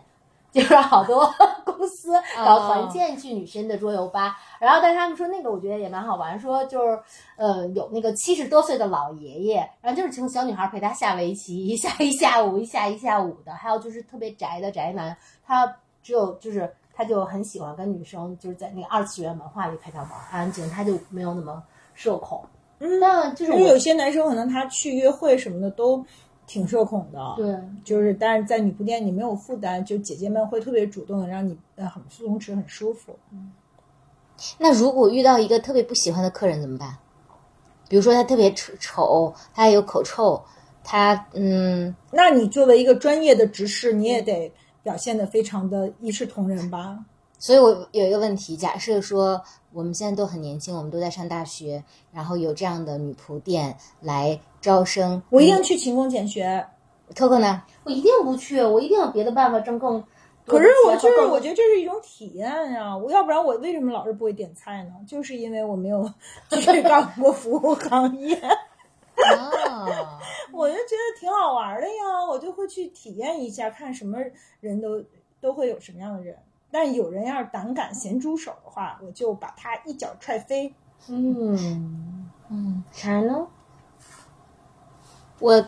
[0.56, 1.30] 就是好多
[1.66, 6.98] 公司搞团建去女生的桌游吧，然后但是他们说那个我觉得也蛮好玩，说就是
[7.36, 15.14] 呃有那个七十多岁的老爷爷，然后就是请小女孩陪他下围棋，一下一下午，一下一下午的，还有就是特别宅的宅男，
[15.46, 15.70] 他
[16.02, 22.42] 只有就是他就很喜欢跟女生就是在那个二次元文化里陪他玩，安静，他就没有那么社恐。
[22.78, 26.04] 嗯那就是因为有些男生可能他去约会什么的都
[26.46, 33.16] 挺社恐的，对就是但是在女仆店你没有负担，就姐姐们会特别主动的让你呃很松弛很舒服。
[34.58, 36.96] 那如果遇到一个特别不喜欢的客人怎么办？
[37.88, 40.42] 比如说他特别丑丑，他有口臭，
[40.82, 46.98] 他嗯，那你作为一个专业的执事，你也得表现的非常的一视同仁吧？
[47.38, 56.66] 所以我有一个问题，假设说我们现在都很年轻，我们都在上大学，然后有这样的女仆店来招生，我一定去勤工俭学。
[57.14, 57.62] Coco 呢？
[57.84, 60.02] 我一定不去，我一定有别的办法挣更
[60.44, 64.92] 可是我就是我觉得这是一种体验呀、我要不然我为什么老是不会点菜呢？
[65.06, 66.08] 就是因为我没有
[66.50, 70.18] 去干过服务行业，啊，
[70.52, 74.18] 我就觉得挺好玩的呀，我就会去体验一下，看什么
[74.60, 75.02] 人都
[75.40, 76.36] 都会有什么样的人。
[76.70, 80.74] 但有人要是胆敢咸猪手的话，我就把他一脚踹飞。
[81.08, 82.28] 嗯。
[82.48, 83.46] 嗯，啥人呢？
[85.38, 85.66] 我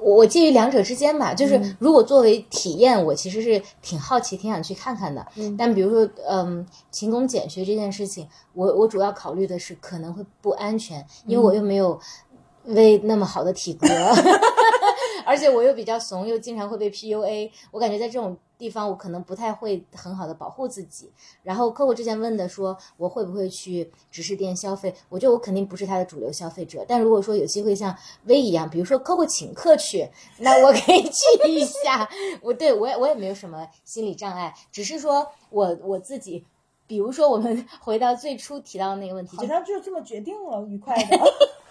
[0.00, 1.76] 我我介于两者之间吧，就是嗯。
[1.78, 5.26] 如果作为体验，我其实是挺好奇、挺想去看看的。
[5.36, 5.56] 嗯。
[5.56, 11.98] 但比如说，嗯，勤工俭学这件事情，我我主要考虑的是可能会不安全，因为我又没有
[12.64, 13.86] 为那么好的体格，
[15.24, 17.50] 而且我又比较怂，又经常会被 PUA。
[17.70, 21.10] 我感觉在这种地方，我可能不太会很好的保护自己。
[21.42, 24.94] 然后客户之前问的说，我会不会去直视店消费？
[25.08, 26.84] 我觉得我肯定不是他的主流消费者。
[26.86, 30.08] 但如果说有机会像薇一样，比如说客户请客去，
[30.38, 32.08] 那我可以去一下。
[32.42, 36.44] 我对我也我也没有什么心理障碍，只是说我我自己。
[36.86, 41.18] 比如说，我们 回到最初提到的那个问题，就好像就这么决定了，愉快的。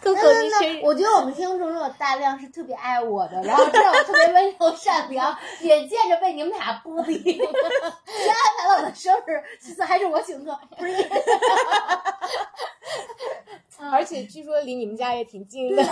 [0.06, 0.14] 你
[0.50, 10.94] 生日我觉得我们听众中有大量是特别爱我的，然后知道我特别温柔善良，眼见着被你们俩孤立，先 安排了我的生日，其次还是我请客，不是？
[13.80, 15.84] 而且据说离你们家也挺近的。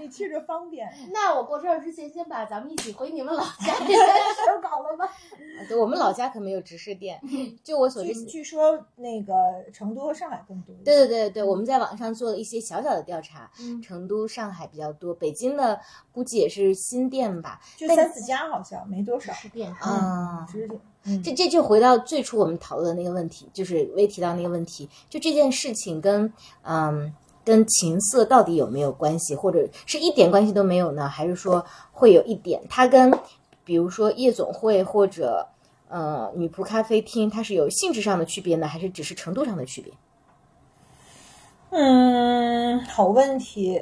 [0.00, 0.88] 你去着方便。
[1.12, 5.08] 那我过生日之前，先把咱们一起回你们老家这件事儿搞了吧。
[5.68, 7.20] 对，我们老家可没有直视店。
[7.64, 9.32] 就我所知据，据说那个
[9.72, 10.74] 成都和上海更多。
[10.84, 15.80] 对对对对，我们在网上做了一些小小的调查，嗯成都、上海比较多，北京的
[16.12, 17.60] 估计也是新店吧。
[17.76, 19.32] 就三四家好像没多少。
[19.32, 20.80] 是变啊直接嗯，
[21.22, 27.12] 这这就回到最初我们讨论的那个问题，就是未提到那个问题，就这件事情跟嗯
[27.44, 31.08] 跟情色到底有没有关系，或者是一点关系都没有呢？
[31.08, 32.60] 还是说会有一点？
[32.68, 33.12] 它跟
[33.64, 35.46] 比如说夜总会或者
[35.88, 39.92] 呃女仆咖啡厅，它是有性质上的区别呢，还是只是程度上的区别？
[41.70, 43.80] 嗯，好问题。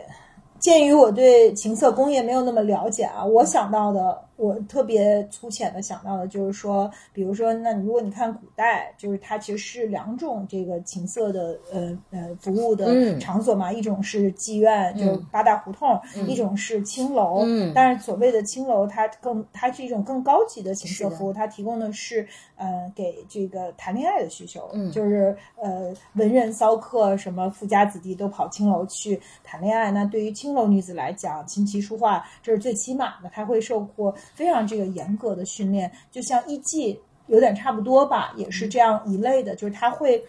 [0.58, 17.42] 鉴于我对情色工业没有那么了解啊，我想到的，我特别粗浅的想到的就是说，比如说，那如果你看古代，就是它其实是两种这个情色的呃呃服务的嗯场所嘛，一种是妓院，就八大胡同；一种是青楼。
[17.44, 29.90] 嗯但是所谓的青楼，它更它是一种更高级的情色服务，它提供的是呃给这个谈恋爱的需求，嗯就是呃文人骚客什么富家子弟都跑青楼去谈恋爱。
[29.90, 40.24] 那对于青楼女子来讲，琴棋书画这是最起码的，她会受过非常这个严格的训练，就像艺妓有点差不多吧，也是这样一类的，就是他会。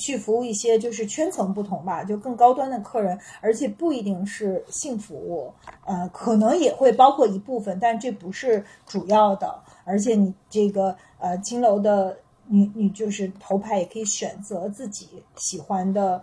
[0.00, 5.52] 去服务一些就是圈层不同吧，就更高端的客人，而且不一定是性服务，
[5.84, 9.60] 呃，可能也会包括一部分，但这不是主要的。
[9.82, 16.22] 而且你这个呃青楼的女女就是头牌也可以选择自己喜欢的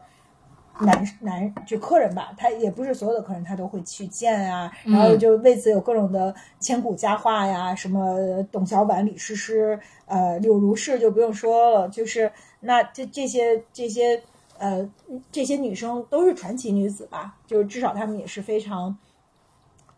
[0.79, 14.21] 男男就客人吧，他也不是所有的客人他都会去见啊，然后就为此有各种的千古佳话呀，什么董小宛、李师师，呃，柳如是就不用说了，就是那这这些这些
[14.57, 14.89] 呃
[15.31, 18.97] 这些女生都是传奇女子吧，就是至少她们也是非常。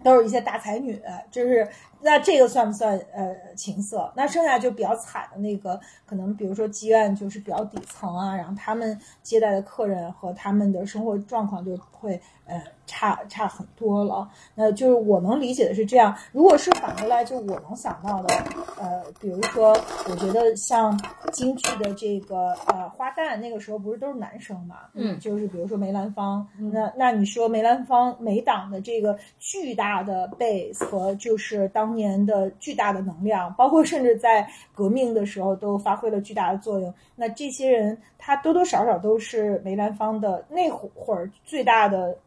[0.04, 1.68] 都是一些大才女，就是
[2.02, 4.12] 那这个算不算呃情色？
[4.16, 14.30] 那剩下就比较惨的那个，可能比如说妓院就是比较底层啊，然后他们接待的客人和他们的生活状况就会呃差差很多了。
[14.56, 16.16] 那就是我能理解的是这样。
[16.32, 18.36] 如果是反过来，就我能想到的，
[18.80, 19.70] 呃，比如说，
[20.10, 20.98] 我觉得像
[21.32, 36.94] 京剧的这个呃花旦，那个时候不是都是男生嘛，嗯就是比如说梅兰芳，那那你说梅兰芳梅党的这个巨大的 base 和就是当年的巨大的能量，包括甚至在革命的时候都发挥了巨大的作用。
[37.16, 42.18] 那这些人他多多少少都是梅兰芳的那会儿最大的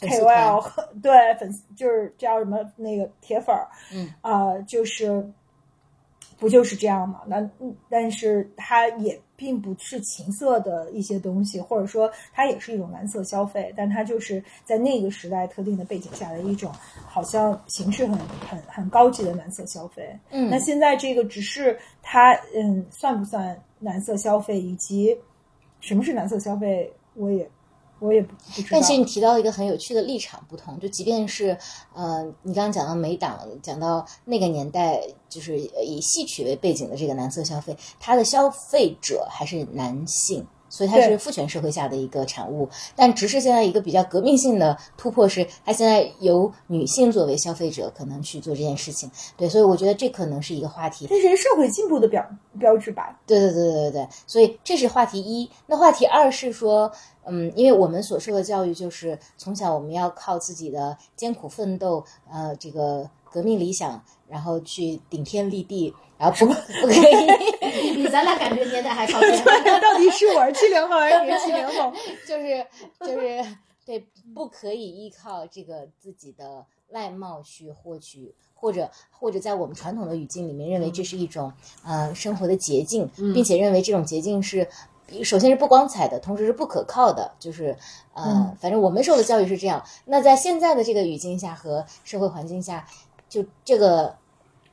[0.00, 5.24] KOL，和对粉丝 就是叫什么那个铁粉儿，嗯啊、就是
[6.38, 7.20] 不就是这样嘛？
[7.26, 16.72] 那嗯但是他也并不是情色的一些东西，或者说它也是一种蓝色消费，但它就是在那个时代特定的背景下的一种
[17.06, 18.18] 好像形式很
[18.48, 20.16] 很很高级的蓝色消费。
[20.30, 25.16] 嗯那现在这个只是它嗯算不算蓝色消费，以及
[25.80, 27.48] 什么是蓝色消费，我也
[28.04, 28.68] 我也不不知道。
[28.72, 31.56] 但其实你提到一个很有趣的立场不同，就即便是
[31.94, 40.46] 呃，你刚刚讲到美党，讲到那个年代，就是以戏曲为背景的这个男色消费，它的消费者还是男性。
[40.74, 42.68] 所以它是父权社会下的一个产物。
[42.96, 49.08] 但只是现在一个比较革命性的突破是，它现在由女性作为消费者可能去做这件事情。
[49.36, 51.06] 对，所以我觉得这可能是一个话题。
[51.06, 52.20] 这是社会进步的标
[52.58, 53.16] 标志吧？
[53.24, 55.48] 对对对对对对，所以这是话题一。
[55.66, 56.90] 那话题二是说，
[57.24, 66.46] 嗯，因为我们所受的教育就是从小我们要靠自己的艰苦奋斗，呃，这个革命理想，然后去顶天立地，然后不
[66.80, 67.63] 不可以，
[67.94, 69.44] 比咱俩感觉年代还靠前。
[69.80, 71.92] 到底是我是七零后还是你是七零后？
[72.26, 72.66] 就是
[73.00, 73.44] 就是
[73.84, 78.34] 对，不可以依靠这个自己的外貌去获取。
[78.56, 81.52] 或者或者在我们传统的语境里面，认为这是一种
[81.84, 84.66] 呃生活的捷径，并且认为这种捷径是
[85.22, 87.30] 首先是不光彩的，同时是不可靠的。
[87.38, 87.76] 就是
[88.14, 89.84] 呃，嗯反正我们受的教育是这样。
[90.06, 92.88] 那在现在的这个语境下和社会环境下，
[93.28, 94.16] 就这个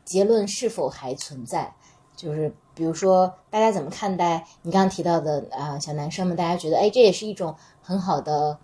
[0.05, 1.75] 结论是否还存在？
[2.21, 6.37] 就是比如说，大家怎么看待你刚刚提到的啊、小男生们？
[6.37, 8.55] 大家觉得，哎，这也是一种很好的、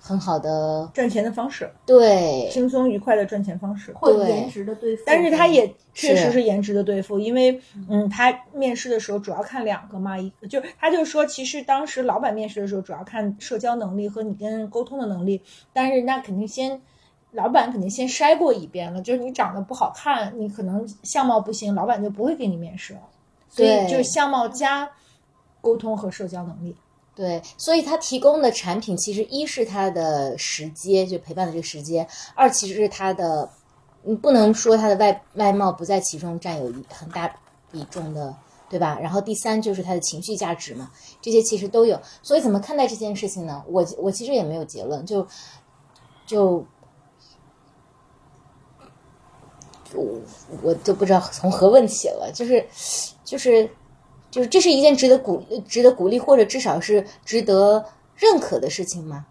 [0.00, 3.92] 很好的赚钱的方式，对轻松愉快的赚钱方式。
[3.92, 16.82] 或对颜值的对付，但是他也确实是是颜值的对付，因为嗯，他面试的时候主要看两个嘛，一个就是他就说，其实当时老板面试的时候主要看社交能力和你跟人沟通的能力，但是那肯定先
[17.32, 23.00] 老板肯定先筛过一遍了，就是你长得不好看，你可能相貌不行，老板就不会给你面试了，
[23.48, 24.90] 所以对就是相貌加
[25.60, 26.76] 沟通和社交能力。
[27.14, 33.48] 对，所以他提供的产品其实一是他的时间，就陪伴的这个时间；二其实是他的，
[34.04, 37.30] 你不能说他的外外貌不在其中占有一很大
[37.70, 38.34] 比重的，
[38.70, 38.98] 对吧？
[39.00, 40.90] 然后第三就是他的情绪价值嘛，
[41.20, 42.00] 这些其实都有。
[42.22, 43.62] 所以怎么看待这件事情呢？
[43.68, 45.26] 我我其实也没有结论，就
[46.24, 46.64] 就
[49.94, 50.20] 我
[50.62, 52.66] 我都不知道从何问起了，就是
[53.24, 53.68] 就是
[54.30, 59.26] 就是这是一件值得鼓值得鼓励或者至少是值得认可的事情吗？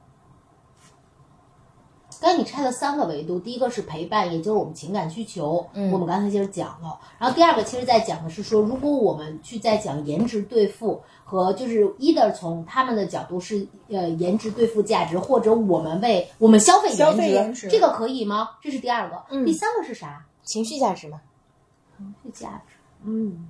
[2.21, 6.99] 刚才你拆了三个维度，第一个是陪伴，也就是我们情感需求，嗯我们刚才其实讲了。
[7.17, 18.49] 然后第二个其实在讲的是说，如果我们去在讲颜值对付和就是 either 从他们的角度是呃颜值对付价值，或者我们为我们消费消费颜颜值这个可以吗？
[18.61, 19.23] 这是第二个。
[19.29, 20.25] 嗯第三个是啥？
[20.49, 21.21] 情绪价值嘛。
[21.95, 22.75] 情绪价值。
[23.03, 23.47] 嗯，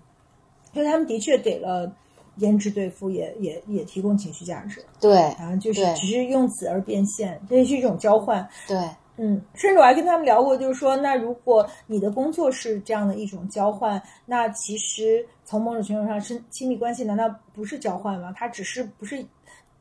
[0.74, 1.92] 因为他们的确给了
[2.36, 8.48] 颜值对付，也也也提供情绪价值，对然后，就是只是用此而变现，这是一种交换。
[8.68, 8.78] 对，
[9.18, 18.34] 嗯，甚至我还跟他们聊过，就是说，那如果你的工作是这样的一种交换，那其实从某种程度上，是亲密关系难道不是交换吗？
[18.36, 19.26] 它只是不是，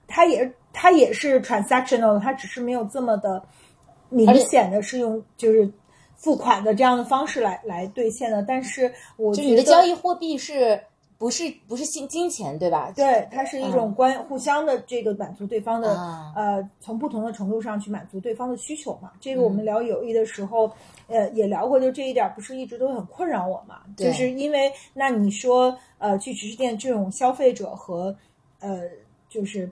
[0.06, 3.42] 它也它也是 transactional，的它只是没有这么的
[4.08, 5.70] 明显的是用就是
[6.18, 8.42] 付款的这样的方式来来兑现的。
[8.42, 10.78] 但是我就你的交易货币是
[11.16, 12.92] 不是不是金金钱对吧？
[12.94, 19.10] 对，它是一种关、互相的这个满足对方的、啊呃，从不同的程度上去满足对方的需求嘛。
[19.20, 20.70] 这个我们聊友谊的时候，
[21.08, 23.80] 呃，也聊过，就这一点不是一直都很困扰我嘛？
[23.96, 28.14] 对就是因为那你说呃，去直视店这种消费者和
[28.60, 28.82] 呃
[29.28, 29.68] 就是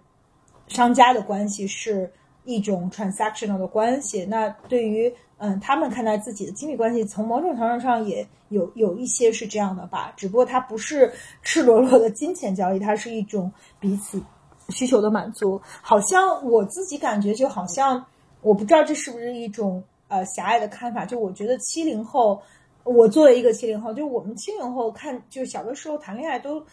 [0.66, 2.12] 商家的关系是
[2.44, 14.22] 一种 transactional 的关系，那对于嗯他们看待自己的亲密关系，从某种程度上也有有一些是这样的吧，只不过它不是赤裸裸的金钱交易，它是一种彼此
[14.70, 15.60] 需求的满足。
[15.82, 18.04] 好像我自己感觉，就好像
[18.42, 22.40] 我不知道这是不是一种呃狭隘的看法，就我觉得七零后。
[22.84, 26.64] 我作为一个七零后，就我们七零后看，就小的时候谈恋爱都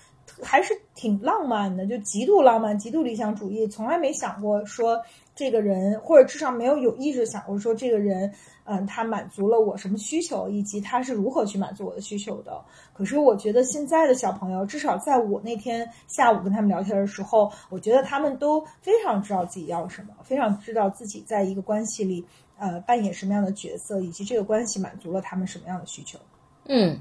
[0.43, 5.01] 还是挺浪漫的，就极度浪漫、极度理想主义，从来没想过说
[5.33, 8.31] 这个人，或者至少没有有意识想过说这个人，
[8.65, 12.63] 嗯，他满足了我什么需求，以及他是如何去满足我的需求的。
[12.93, 22.25] 可是我觉得现在的小朋友，至少在我那天下午跟他们聊天的时候，我觉得他们都非常知道自己要什么，非常知道自己在一个关系里，
[22.57, 26.17] 呃，扮演什么样的角色，以及这个关系满足了他们什么样的需求。
[26.65, 26.97] 嗯，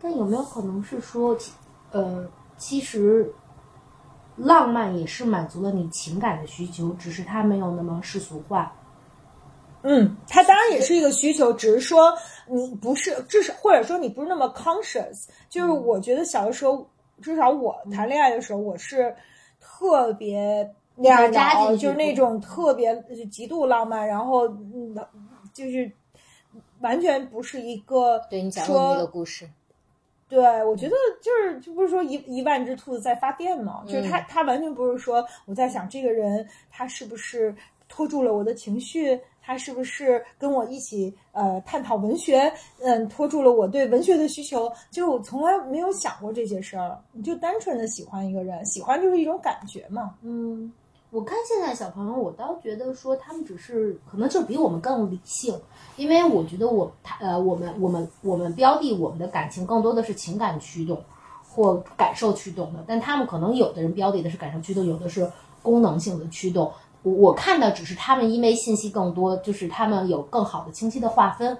[0.00, 1.52] 但有没有可能是说，其
[1.90, 2.24] 呃，
[2.56, 3.28] 其实
[4.36, 8.72] 浪漫也是满足了你情感的需求，只是它没有那么世俗化。
[9.82, 12.12] 嗯，它当然也是一个需求，只是说
[12.46, 15.26] 你不是，至少或者说你不是那么 conscious。
[15.48, 16.84] 就是我觉得小的时候，
[17.22, 19.14] 至少我谈恋爱的时候，我是
[19.60, 22.94] 特别那样的就是那种特别
[23.30, 24.94] 极度浪漫，然后嗯，
[25.54, 25.90] 就是
[26.80, 29.48] 完全不是一个对你讲过说那个故事，
[30.28, 37.54] 对，我觉得就是就不是说一一万只兔子在发电嘛，就是他他完全不是说我在想这个人他是不是
[37.88, 39.18] 拖住了我的情绪？
[39.48, 42.52] 他是不是跟我一起呃探讨文学？
[42.82, 44.70] 嗯，拖住了我对文学的需求？
[44.90, 50.16] 就我从来没有想过这些事儿，你就单纯的喜欢一个人，喜欢就是一种感觉嘛。
[50.20, 50.70] 嗯，
[51.08, 55.58] 我看现在小朋友，我倒觉得说他们只是可能就比我们更理性，
[55.96, 61.02] 因为我觉得我他呃我们我们我们标的我们的感情更多的是情感驱动
[61.48, 65.26] 或感受驱动的，但他们可能有的人标的的是感受驱动，有的是
[65.62, 66.70] 功能性的驱动。
[67.02, 71.56] 我我看的只是他们因为信息更多，就是他们有更好的清晰的划分，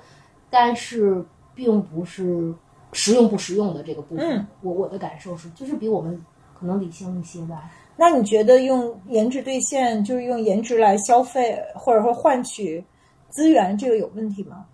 [0.51, 1.25] 但是
[1.55, 2.55] 并不是
[2.93, 4.39] 实用不实用的这个部分。
[4.39, 6.21] 嗯我我的感受是，就是比我们
[6.59, 7.71] 可能理性一些吧。
[7.97, 12.85] 那你觉得用颜值兑现，就是用颜值来消费，或者说换取
[13.29, 14.67] 资源，这个有问题吗？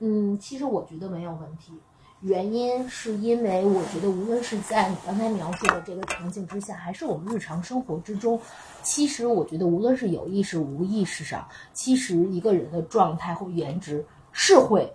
[0.00, 1.72] 嗯，其实我觉得没有问题。
[2.20, 8.38] 原因是因为我觉得，无论是在你刚才描述的这个场景之下，还是我们日常生活之中，
[8.82, 14.92] 其实我觉得，无论是有意识、无意识上，其实一个人的状态或颜值是会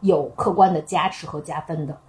[0.00, 2.00] 有客观的加持和加分的。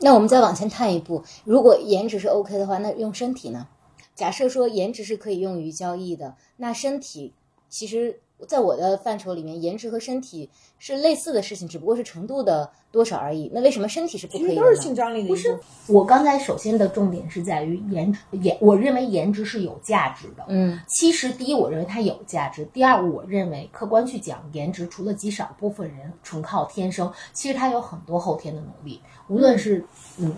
[0.00, 3.66] 那我们再往前探一步，如果颜值是 OK 的话，那用身体呢？
[4.14, 7.34] 假设说颜值是可以用于交易的，那身体
[7.68, 13.50] 其实在我的范畴里面，颜值和身体是类似的事情，只不过是程度的多少而已。
[13.52, 15.58] 那为什么身体是不其可以的都是性张力的不是。
[15.88, 20.44] 我刚才首先的重点是在于颜值，颜，我认为颜值是有价值的。
[20.48, 29.84] 嗯其实，第一，我认为它有价值；第二，我认为客观去讲，颜值除了极少部分人纯靠天生，其实它有很多后天的努力，无论是
[30.18, 30.34] 嗯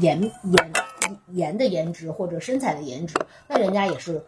[0.00, 0.72] 颜颜
[1.32, 3.14] 颜的颜值或者身材的颜值，
[3.46, 4.24] 那人家也是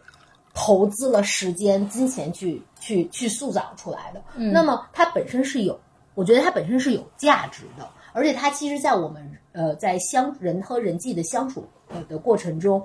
[0.55, 4.23] 投资了时间、金钱去去去塑造出来的。
[4.35, 5.79] 嗯那么它本身是有，
[6.15, 12.83] 我觉得它本身是有价值的，而且它其实，在我们呃在相人和人际的相处呃的过程中，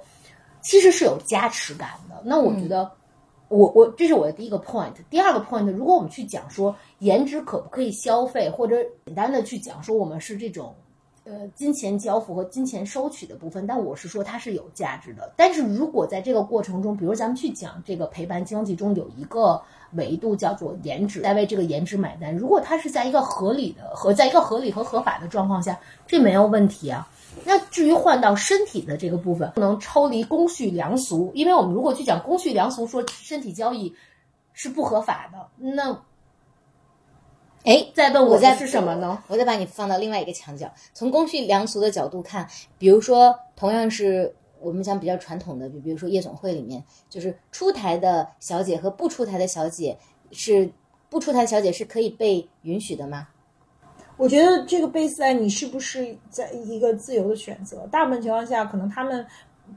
[0.61, 2.21] 其实是有加持感的。
[2.23, 2.91] 那我觉得。
[3.51, 10.73] 我我这是我的第一个 point，第二个 point，如果我们去讲说颜值可不可以消费，或者简单的去讲说我们是这种
[11.25, 15.33] 呃金钱交付和金钱收取的部分，但我是说它是有价值的。
[15.37, 19.61] 但是如果在这个过程中，比如咱们去讲这个陪伴经济中有一个
[19.93, 27.09] 维度叫做颜值，在为这个颜值买单，如果它是在一个合理的和在一个合理和合法的状况下，这没有问题啊。
[27.45, 33.95] 那至于换到身体的这个部分，不能抽离公序良俗，因为我们如果去讲公序良俗，说身体交易
[34.53, 35.97] 是不合法的，那
[37.65, 39.23] 哎，再问我再的是什么呢？
[39.29, 42.49] 我再把你放到另外一个墙角，从公序良俗的角度看，
[42.79, 49.97] 比如说同样是我们讲比较传统的，比比如说夜总会里面，就是出台的小姐和不出台的小姐
[50.33, 50.71] 是
[51.11, 53.29] 不出台的小姐是可以被允许的吗？
[54.17, 59.27] 我觉得这个 base 在你是不是在一个自由的选择，大部分情况下可能他们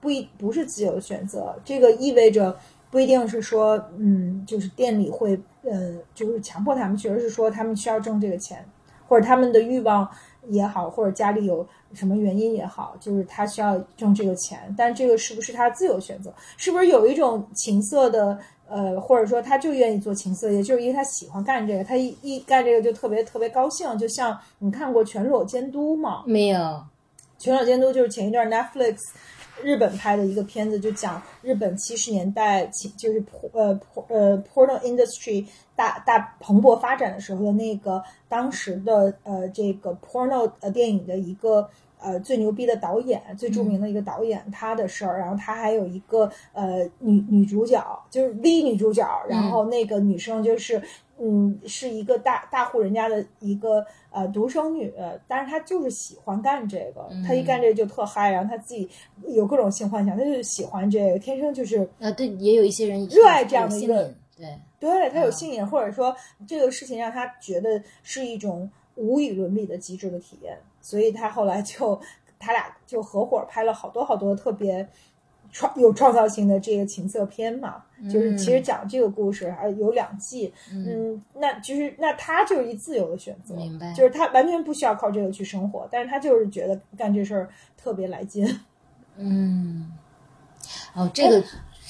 [0.02, 2.58] 不一不是自由的选择，这个意味着
[2.94, 8.64] 不一定是说，嗯，就是店里会，呃，就是强迫他们去，而是说他们需要挣这个钱，
[9.08, 10.08] 或者他们的欲望
[10.48, 16.32] 也好，或者家里有什么原因也好，就是他需要挣这个钱，但这个是不是他自由选择？
[16.56, 18.38] 是不是有一种情色的？
[18.70, 23.98] 呃，或者说他就愿意做情色，也就是因为他喜欢干这个，他一一干这个就特别特别高兴。
[23.98, 26.24] 就像你看过《全裸监督》吗？
[26.26, 26.60] 没有，
[27.38, 28.98] 《全裸监督》就是前一段 Netflix
[29.62, 32.66] 日本拍的一个片子，就讲日本七十年代
[32.98, 35.46] 就是呃呃 porno industry
[35.76, 41.70] 大大蓬勃发展的时候的那个当时的呃这个 porno 呃电影的一个。
[42.06, 50.84] 呃，最牛逼的导演，最著名的一个导演，他的事儿，然后他还有一个呃女女主角，就是 V 女主角，然后那个女生就是
[51.26, 54.94] 嗯，是一个大大户人家的一个呃独生女，
[55.26, 58.90] 但是她就是喜欢干这个，她一干这个就特嗨，然后她自己
[59.26, 66.14] 有各种性幻想，她就是喜欢这个，天生就是啊，对，也有一些人热爱这样的一个对，对她有性瘾，或者说
[66.46, 71.98] 这个事情让她觉得是一种无与伦比的极致的体验，所以她后来就
[72.38, 74.86] 他俩就合伙拍了好多好多特别。
[75.54, 87.48] 创有创造性的这个情色片嘛，就是其实讲这个故事还有两季，嗯，那就是那他就是一自由的选择，明白就是他完全不需要靠这个去生活，但是他就是觉得干这事儿
[87.78, 88.46] 特别来劲，
[89.16, 89.92] 嗯，
[90.96, 91.44] 哦，这个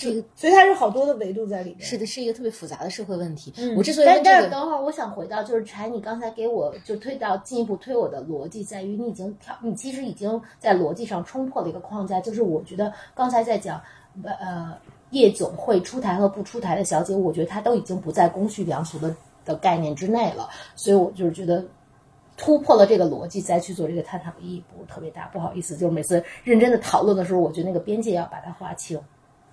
[0.04, 1.82] 这个所以它是好多的维度在里面。
[1.82, 3.54] 是的，是一个特别复杂的社会问题。
[3.58, 13.82] 嗯我之所以但这个，但是等会儿，我想回到就是柴，你刚才给我就推到进一步推我的逻辑，在于你已经跳，你其实已经在逻辑上冲破了一个框架，就是我觉得刚才在讲
[14.24, 14.78] 呃
[15.12, 21.64] 夜总会出台和不出台的小姐，我觉得她都已经不在公序良俗的的概念之内了，所以我就是觉得。
[22.36, 25.28] 突破了这个逻辑，再去做这个探讨意义不特别大。
[25.28, 29.00] 不好意思，就是每次认真的讨论的时候，我觉得那个边界要把它划清。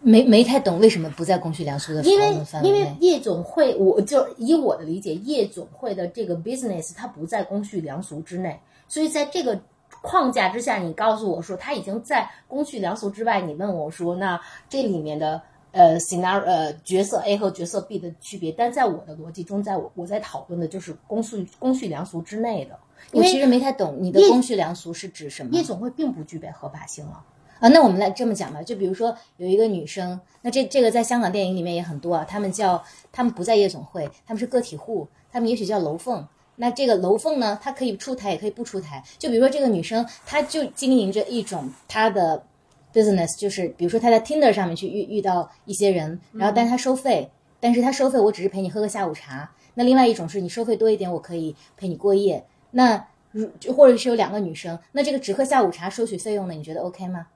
[0.03, 2.97] 没没太懂为什么不在公序良俗的范围因为内。
[3.01, 9.61] 夜总会，我就以我的理解，夜总会的这个 business 它不在公序良俗之内，所以在这个
[10.01, 14.41] 框架之下，你告诉我说它已经在公序良俗之外，你问我说那
[14.71, 15.43] 这里面的
[15.73, 22.79] 呃 scenario 呃角色 A 和角色 B 的区别，但在我的逻辑中，在我我在讨论的就是公序公序良俗之内的，
[23.13, 27.23] 因为我其实没太懂你的公序良俗是指什么夜总会并不具备合法性啊。
[27.61, 27.69] 啊？
[27.69, 32.83] 那我们来这么讲吧，就比如说有一个女生，那这这个在香港电影里面也很多啊，他们叫
[33.13, 36.27] 他们不在夜总会，他们是个体户，他们也许叫楼凤。
[36.57, 39.03] 那这个楼凤呢，她可以出台，也可以不出台。
[39.19, 42.45] 就比如说这个女生，她就经营着一种她的
[42.93, 47.31] business，就是比如说她在 Tinder 上面去遇遇到一些人，然后但是她收费，
[47.61, 49.51] 但是她收费我只是陪你喝个下午茶。
[49.73, 52.45] 那另外一种是你收费多一点，我可以陪你过夜。
[52.73, 57.29] 那如就或者是有两个女生，那这个只喝下午茶收取费用呢，你觉得 OK 吗？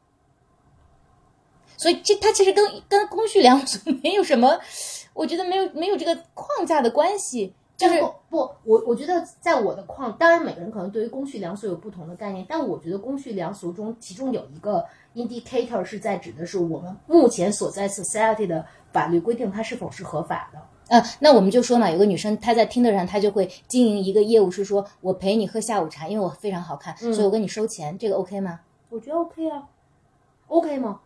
[1.77, 4.59] 所以这它其实跟跟公序良俗没有什么，
[5.13, 20.59] 我觉得没有没有这个框架的关系，就是不不，我我觉得在我的框，当然每个人可能对于公序良俗有不同的概念，但我觉得公序良俗中，其中有一个 indicator 是在指的是我们目前所在 society 的法律规定它是否是合法的。
[20.89, 28.61] 呃，那我们就说嘛，有个女生她在 Tinder 上，她就会经营一个业务，是说我陪你喝下午茶，因为我非常好看，所以我跟你收钱，这个 OK 吗？
[28.91, 29.63] 我觉得 OK 啊
[30.49, 31.01] ，OK 吗？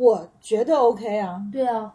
[0.00, 1.94] 我觉得 OK 啊，对啊，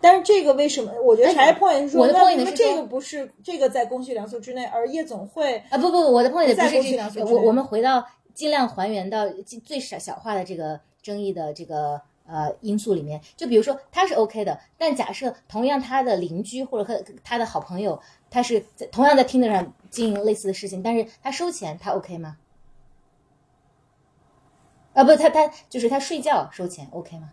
[0.00, 0.90] 但是这个为什么？
[1.04, 8.04] 我觉得哎柴 point 是说，我的那 point 是说为什么这个不是这个在公序良俗之内，而夜总会啊，不不不，我的 point 不在是公序良俗我我们回到
[8.34, 22.36] 尽量还原到尽最小小化的这个争议的这个呃因素里面，就比如说他是 OK 的，但假设同样他的邻居或者和他的好朋友，他是在同样在 Tinder 上经营类似的事情，但是他收钱，他 OK 吗？
[24.92, 27.30] 啊，不，他他就是他睡觉收钱，OK 吗？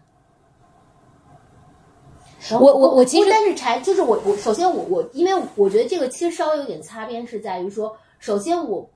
[2.51, 8.87] 我我我其实但是柴就是我我首先我我因为我觉得这个其实稍微有点擦边，是在于说，首先我，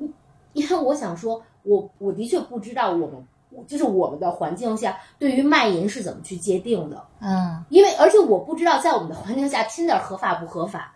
[0.00, 0.12] 嗯
[0.54, 3.24] 因为我想说，我我的确不知道我们
[3.66, 10.94] 就是我们的环境下对于卖淫是怎么去界定的，嗯，因为而且我不知道在我们的环境下听点合法不合法，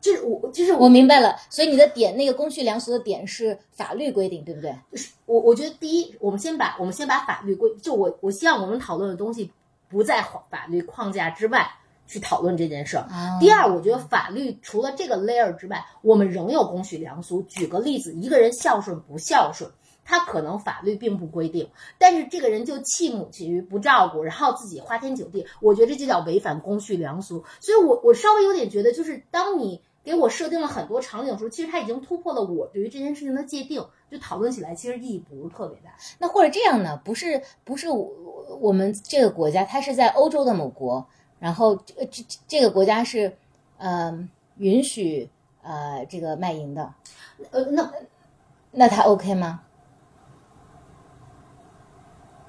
[0.00, 4.74] 就是我就是我明白了，所以你的点那个公序良俗的点是法律规定，对不对？
[4.92, 9.50] 就是我我觉得第一，我们先把我们先把法律规，就我我希望我们讨论的东西
[9.88, 11.68] 不在法律框架之外
[12.06, 13.02] 去讨论这件事儿。
[13.10, 17.42] 啊第二，我觉得法律除了这个 layer 之外，我们仍有公序良俗。
[17.42, 19.70] 举个例子，一个人孝顺不孝顺，
[20.04, 21.68] 他可能法律并不规定，
[21.98, 27.44] 但是这个人就弃母弃于不照顾，然后自己花天酒地，我觉得这就叫违反公序良俗。
[27.60, 35.90] 所以我我稍微有点觉得，就是当你给我设定了很多场景的时候，其实它已经突破了我对于这件事情的界定，就讨论起来其实意义不是特别大。
[36.18, 36.98] 那或者这样呢？
[37.04, 38.10] 不是不是我
[38.58, 41.06] 我们这个国家，它是在欧洲的某国，
[41.38, 43.36] 然后这这这个国家是，
[43.76, 45.28] 呃，允许
[45.60, 46.94] 呃这个卖淫的，
[47.50, 47.92] 呃，那
[48.70, 49.60] 那他 OK 吗？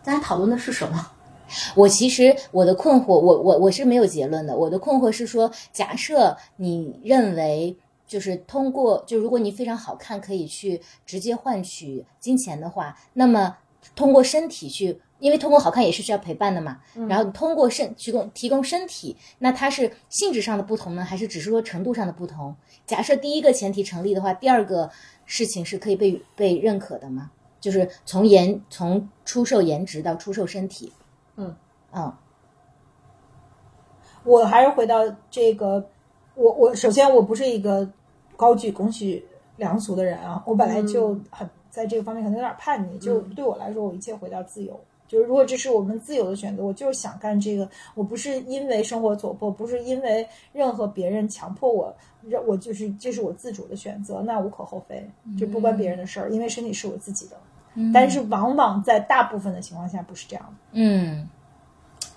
[0.02, 1.12] 咱俩讨论的是什么？
[1.76, 4.56] 我其实我的困惑，我我我是没有结论的。
[4.56, 7.76] 我的困惑是说，假设你认为
[8.08, 13.58] 就是通过，就如果你非常好看，可以去直接换取金钱的话，那么
[13.96, 16.80] 通过身体去，因为通过好看也是需要陪伴的嘛。
[17.08, 22.56] 然后通过身提供提供身体，那它是性质上的不同呢，还是只是说程度上的不同？
[22.86, 24.90] 假设第一个前提成立的话，第二个
[25.26, 27.32] 事情是可以被被认可的吗？
[27.62, 30.94] 就是从颜从出售颜值到出售身体。
[31.40, 31.56] 嗯。
[31.94, 32.14] 嗯。
[34.24, 35.00] 我还是回到
[35.32, 35.84] 这个，
[36.36, 37.90] 我我首先我不是一个
[38.36, 39.26] 高举公序
[39.56, 44.78] 良俗的人啊，我本来就很在这个方面可能有点叛逆，就对我来说，我一切回到自由。
[45.08, 51.92] 就是如果这是我们自由的选择，我就是想干这个，我不是因为生活所迫，不是因为任何别人强迫我，
[52.28, 57.38] 让我就是这是我自主的选择，那无可厚非，就不关别人的事儿，因为身体是我自己的。
[57.94, 60.54] 但是往往在大部分的情况下不是这样的。
[60.74, 61.28] 嗯，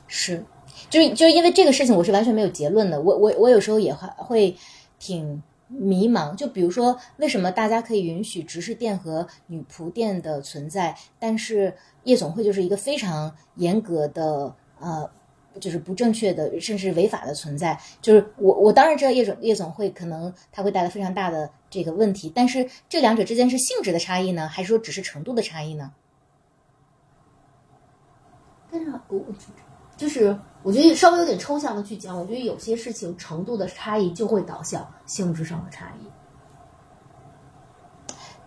[0.06, 0.44] 是，
[0.90, 3.00] 就就因为这个事情，我是完全没有结论的。
[3.00, 4.56] 我我我有时候也会会
[4.98, 6.34] 挺迷茫。
[6.34, 11.74] 就比如说，为什么大家可以允许执事店和女仆店的存在，但是
[12.04, 15.10] 夜总会就是一个非常严格的呃。
[15.60, 17.78] 就是不正确的，甚至违法的存在。
[18.00, 25.92] 就是我，我当然知道夜总夜总会可能它会带来非常大的这个问题，但是这两者之间是性质的差异呢，还是说只是程度的差异呢？
[28.70, 29.24] 但是我我
[29.96, 36.06] 就是我觉得稍微有点抽象的去讲，我觉得有些事情程度的差异就会导向性质上的差异。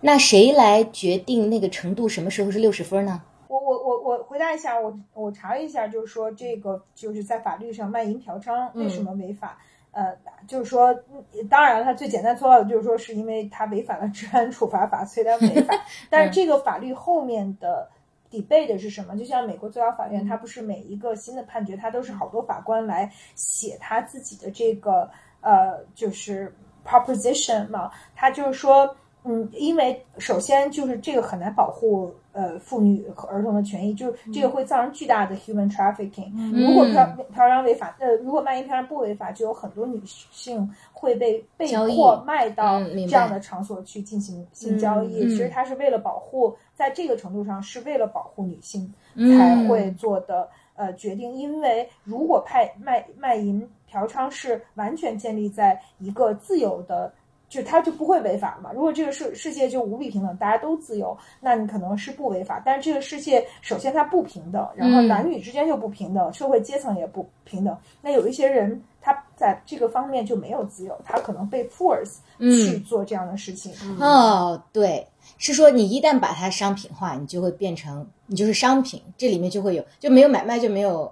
[0.01, 3.21] 那谁来决定那个程度什么时候是六十分呢？
[3.47, 4.04] 我我我我
[4.35, 9.57] 回回答一下，我我查了一下，就是说这个就是在法律上卖淫嫖娼为什么违法？
[9.91, 10.13] 呃，
[10.45, 15.73] 就是说，嗯当然了，它最简单粗暴的就是说，是因为他违反了治安处罚法，所以它违法。
[16.11, 17.89] 但是这个法律后面的
[18.29, 19.17] debate 是什么？
[19.17, 25.09] 就像美国最高法院，它不是每一个新的判决，它都是好多法官来写他自己的这个
[25.39, 26.53] 呃，就是
[26.85, 28.93] proposition 嘛，他就是说。
[29.27, 36.29] 嗯，因为首先就是这个很难保护呃妇女和儿童的权益，就是这个会造成巨大的 human trafficking。
[36.51, 45.23] 如果嫖嫖娼违法，呃，如果卖淫嫖娼不违法，就有很多女性会被被迫卖到这样的场所去进行性交易。
[45.23, 51.33] 嗯其实它是为了保护，在这个程度上是为了保护女性嗯才会做的呃决定。
[51.33, 57.13] 因为如果派卖卖淫嫖娼是完全建立在一个自由的。
[57.55, 58.71] 就他就不会违法嘛。
[58.73, 62.61] 如果这个世世界就无比平等，大家都自由，那你可能是不违法。
[62.65, 67.77] 但是这个世界首先它不平等，然后嗯男女之间就不平等，社会阶层也不平等。
[68.01, 73.73] 那有一些人他在这个方面就没有自由，他可能被 force 去做这样的事情。
[73.99, 81.11] 哦，对，是说你一旦把它商品化，你就会变成你就是商品，这里面就会有就没有买卖就没有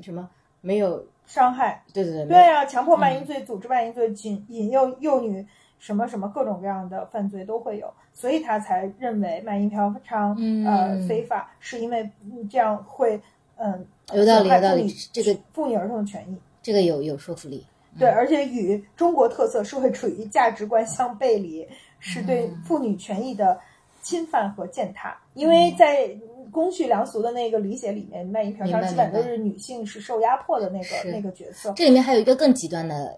[0.00, 0.28] 什么
[0.60, 5.46] 没有，伤害，对对对，对啊，强迫卖淫罪、组织卖淫罪、引引诱幼女，
[5.84, 13.20] 什么什么各种各样的犯罪都会有，所以他才认为卖淫嫖娼嗯呃非法，是因为嗯这样会
[13.56, 16.38] 嗯有道理有道理这个妇女儿童的权益。
[16.62, 17.66] 这个有有说服力。
[17.98, 21.68] 对，而且与中国特色社会主义价值观相背离，
[21.98, 23.60] 是对嗯妇女权益的
[24.00, 25.14] 侵犯和践踏。
[25.34, 26.16] 因为在
[26.50, 31.74] 公序良俗的那个理解里面，卖淫嫖娼基本都是女性是受压迫的那个那个角色。
[31.76, 33.14] 这里面还有一个更极端的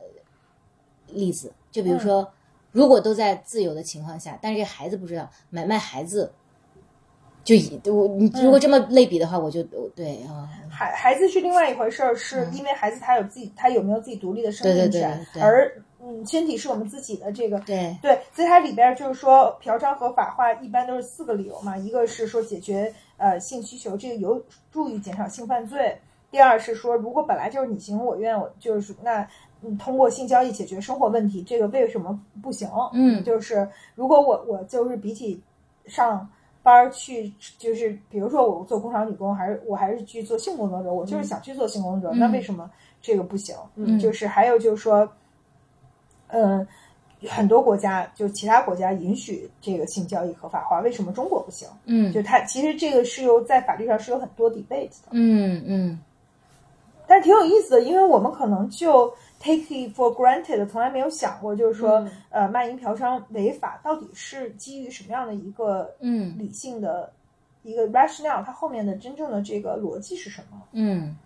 [1.06, 2.28] 例子，就比如说，
[2.76, 6.30] 如果都在自由的情况下，但是这孩子不知道买卖孩子，
[7.42, 15.42] 就以我你如果这么类比的话，我就对啊，孩孩子是另外一回事儿，是因为孩子他有自己，他有没有自己独立的生命对对对权，对。
[15.42, 17.58] 而嗯，身体是我们自己的这个。
[17.60, 25.98] 对，对，所以它里边就是说，嫖娼合法化一般都是四个理由嘛，一个是说解决呃性需求，这个有助于减少性犯罪；
[26.30, 29.26] 第二是说，如果本来就是你情我愿，我就是那
[29.66, 32.68] 嗯通过性交易解决生活问题，这个为什么不行？
[32.92, 35.40] 嗯就是如果我我就是比起
[35.86, 36.28] 上
[36.62, 42.70] 班去，就是比如说我做工厂女工，还是我还是去做性工作者，我就是想去做性工作者，那为什么
[43.02, 43.56] 这个不行？
[43.74, 45.08] 嗯就是还有就是说，
[46.28, 46.66] 嗯。
[47.30, 51.66] 很多国家就其他国家允许这个性交易合法化，为什么中国不行？
[51.86, 55.98] 嗯就它其实这个是有在法律上是有很多 debate 的，嗯嗯
[57.06, 62.10] 但挺有意思的，因为我们可能就 take it for granted，从来没有想过，就是说，嗯。
[62.30, 66.38] 呃，卖淫嫖娼违法到底是基于什么样的一个嗯。
[66.38, 67.12] 理性的
[67.62, 70.62] 一个 rationale，它后面的真正的这个逻辑是什么？
[70.72, 71.16] 嗯。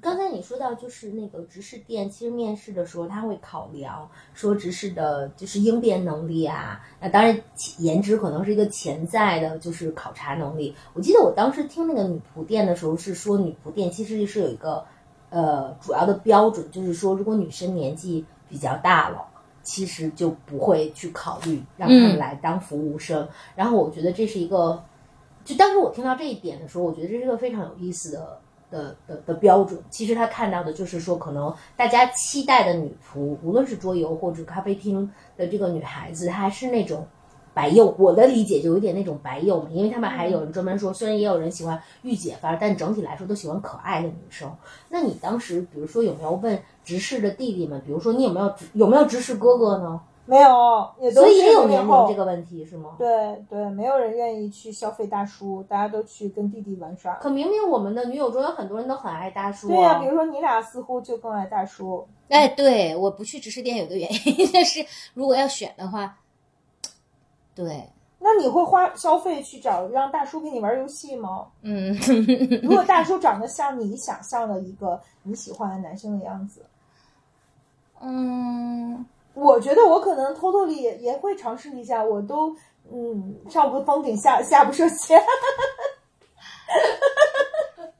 [0.00, 7.36] 刚才你说到就是那个执事店，其实面试的时候他会考量说执事的就是应变能力啊，那当然
[7.78, 10.74] 颜值可能是一个潜在的就是考察能力。
[10.94, 14.86] 我记得我当时听那个女仆店的时候是说，女仆店其实是有一个
[15.34, 19.30] 呃主要的标准，就是说如果女生年纪比较大了。
[19.66, 23.26] 其实就不会去考虑让他们来当服务生，
[23.56, 24.84] 然后我觉得这是一个，
[25.42, 28.38] 就当时我听到这一点的时候，我觉得这是一个非常有意思的
[28.70, 29.82] 的的的标准。
[29.88, 37.06] 其实他看到的就是说，可能大家期待的女仆，无论是桌游或者咖啡厅的这个女孩子，她还是那种
[37.54, 37.94] 白幼。
[37.98, 44.50] 我的理解就有点那种白幼嘛，因为他们还有人专门说，虽然也有人喜欢御姐范儿，但整体来说都喜欢可爱的女生。
[44.90, 50.00] 那你当时，比如说有没有问直视的弟弟们，比如说你有没有有没有直视哥哥呢？
[50.26, 52.92] 没有，也都是所以也有年龄这个问题是吗？
[52.96, 57.16] 对对，没有人愿意去消费大叔，大家都去跟弟弟玩耍。
[57.16, 62.08] 可明明我们的女友中有很多人都很爱大叔对呀、啊比如说你俩似乎就更爱大叔。
[62.30, 64.82] 哎，对，我不去直视店有个原因， 就是
[65.12, 66.16] 如果要选的话，
[67.54, 67.88] 对，
[68.18, 71.46] 那你会花消费去找让大叔陪你玩游戏吗？
[71.62, 71.94] 嗯
[72.62, 76.64] 如果大叔长得像你想象的一个你喜欢的男生的样子，
[78.00, 82.02] 嗯，我觉得我可能偷偷里也也会尝试一下。
[82.02, 82.54] 我都
[82.92, 85.22] 嗯，上不封顶，下下不设限。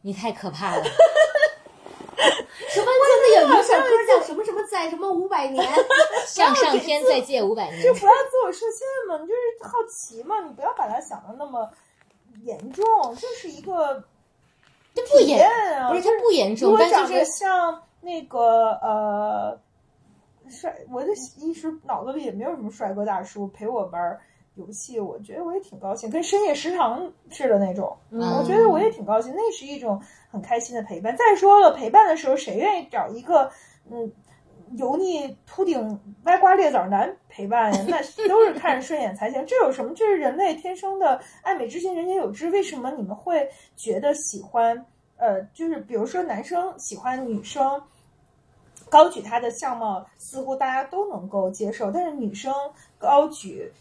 [0.03, 5.65] 你太可怕了，什么记得有一首歌叫什么什么在什么五百年，
[6.27, 11.71] 向上天再借五百年就，不要自我设限嘛，你就是好奇嘛，你不要把它想的那么
[12.43, 12.85] 严重，
[13.17, 14.03] 这是一个
[14.95, 15.47] 这不严，
[15.79, 15.89] 啊。
[15.91, 19.59] 不是它不严如重，但就是像那个呃
[20.49, 21.09] 帅，我的
[21.39, 24.21] 一时脑子里也没有什么帅哥大叔陪我玩儿
[24.57, 30.01] 游戏，我觉得我也挺高兴，跟深夜食堂似的那种，嗯我觉得我也挺高兴，那是一种
[30.31, 31.17] 很开心的陪伴。
[31.17, 33.51] 再说了，陪伴的时候，谁愿意找一个
[33.91, 34.13] 嗯
[34.73, 37.85] 油腻秃顶歪瓜裂枣男陪伴呀？
[37.89, 39.45] 那都是看着顺眼才行。
[39.47, 39.93] 这有什么？
[39.95, 42.51] 这是人类天生的爱美之心，人皆有之。
[42.51, 44.85] 为什么你们会觉得喜欢？
[45.17, 47.83] 呃，就是比如说男生喜欢女生。
[48.91, 52.53] 高举她的相貌，似乎大家都能够接受，但是女生
[52.97, 53.73] 高举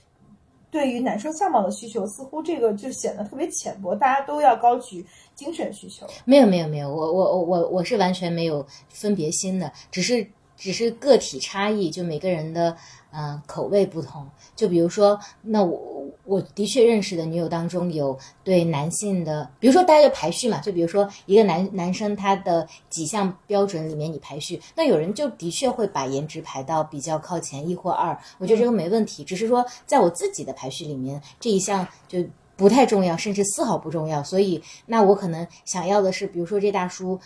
[0.72, 3.94] 对于男生相貌的需求，似乎这个就显得特别浅薄。
[3.94, 5.06] 大家都要高举
[5.36, 6.08] 精神需求。
[6.26, 10.26] 没有没有没有，我我我我我是完全没有分别心的，只是
[10.58, 12.76] 只是个体差异，就每个人的
[13.12, 14.28] 呃口味不同。
[14.56, 32.24] 就比如说，那我我的确认识的女友当中有对男性的，比如说大家就排序嘛，就比如说一个男男生他的几项标准里面你排序，那有人就的确会把颜值排到比较靠前一或二，我觉得这个没问题，只是说在我自己的排序里面这一项就。
[32.56, 37.20] 不太重要，甚至丝毫不重要，所以那我可能想要的是，比如说这大叔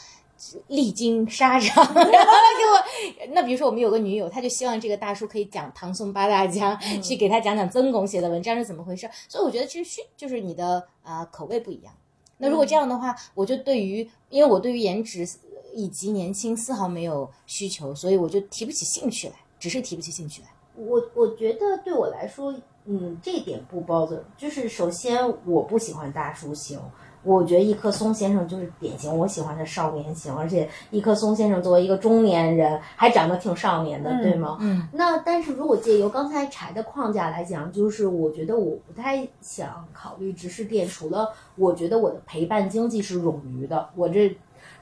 [0.68, 3.34] 历经沙场， 然后给我。
[3.34, 9.10] 那比如说我们有个女友，她就希望这个大叔可以讲唐宋八大家，去给他讲讲曾巩写的文章是怎么回事。
[9.28, 11.94] 所以我觉得其实就是你的啊、呃口味不一样。
[12.38, 15.28] 那如果这样的话，我就对于，因为我对于颜值
[15.74, 20.48] 以及年轻丝毫没有需求，所以我就提不起兴趣来，只是提不起兴趣来。
[20.76, 22.54] 我我觉得对我来说，
[22.86, 24.22] 嗯，这一点不 bother。
[24.38, 26.80] 就是首先我不喜欢大叔型，
[27.28, 34.58] 我觉得一棵松先生就是典型我喜欢的少年型，而且一棵松先生作为一个中年人，还长得挺少年的，嗯对吗？
[34.62, 34.88] 嗯。
[34.94, 44.36] 那但是如果借由刚才柴的框架来讲，就是我觉得我不太想考虑直视店，除了我觉得我的陪伴经济是冗余的，我这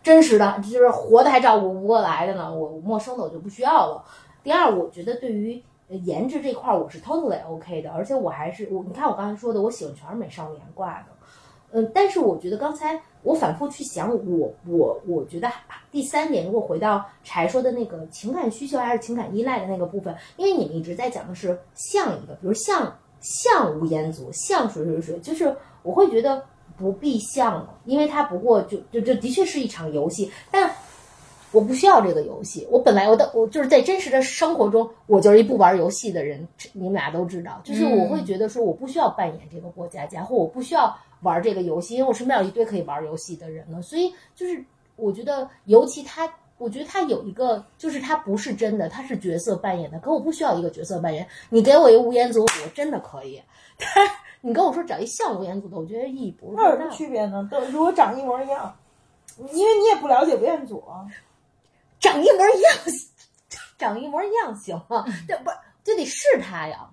[0.03, 4.03] 真实的就是活的还照顾不过来的呢，我陌生的我就不需要了。
[4.43, 11.05] 第二，我觉得对于呃颜值这块儿我是 totally OK 的，而且我还是我，你看我刚才说的，我喜欢全是美少年挂的，
[11.77, 15.51] 嗯，但是我觉得刚才我反复去想，我我我觉得
[15.91, 25.53] 第三点，如果回到柴说的那个情感需求还是情感依赖的那个部分，因为你们一直在讲的是像一个，比如像像吴彦祖，像谁谁谁，就是
[25.83, 26.41] 我会觉得
[26.77, 30.73] 不必像了，因为它不过就就就的确是一场游戏，但
[31.51, 32.67] 我不需要这个游戏。
[32.69, 37.61] 我本来我的我就是在真实的生活中，我就是一不玩游戏的人，你们俩都知道。
[37.63, 43.81] 就是我会觉得说，我不需要扮演这个过家家，或我不需要玩这个游戏，因为我身边有一堆可以玩游戏的人了。
[43.81, 44.63] 所以就是
[44.95, 49.99] 我觉得，尤其他，我觉得他有一个，就是他不是真的，他是角色扮演的。
[49.99, 53.41] 可我不需要一个角色扮演，你给我一个吴彦祖，我真的可以。
[53.77, 53.87] 但
[54.41, 56.91] 你跟我说找一像吴彦祖的，我觉得意义不是那有什么。
[56.91, 57.47] 区别呢？
[57.51, 58.75] 都如果长一模一样，
[59.37, 61.07] 因为你也不了解吴彦祖啊。
[61.99, 62.73] 长一模一样，
[63.77, 65.05] 长一模一样行吗？
[65.27, 65.49] 这不
[65.83, 66.89] 这得是他呀。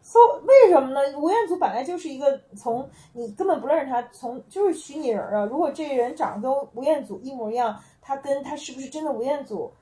[0.00, 1.00] so 为什么呢？
[1.18, 5.44] 吴彦祖本来就是一个从你根本不认识他，从就是虚拟人啊。
[5.44, 9.72] 如果这个人长得跟吴彦祖一模一样，他跟他是不是真的吴彦祖？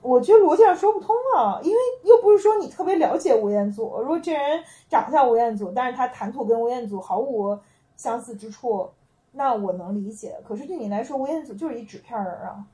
[0.00, 4.00] 我觉得逻辑上说不通啊，因为又不是说你特别了解吴彦祖。
[4.00, 7.58] 如果这人长得像吴彦祖，但是他谈吐跟吴彦祖毫无
[7.96, 8.90] 相似之处，
[9.32, 10.36] 那我能理解。
[10.46, 12.64] 可是对你来说，吴彦祖就是一纸片人啊。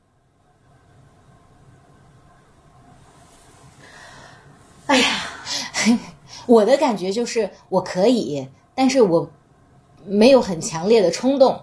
[4.86, 5.08] 哎呀，
[6.46, 9.30] 我的感觉就是我可以，但是我
[10.04, 11.62] 没有很强烈的冲动，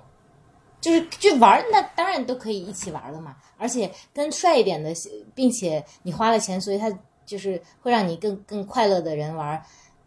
[0.79, 3.35] 就是去玩，那当然都可以一起玩了嘛。
[3.57, 4.91] 而且跟帅一点的，
[5.35, 6.91] 并且你花了钱，所以他
[7.25, 9.63] 就是会让你更更快乐的人玩，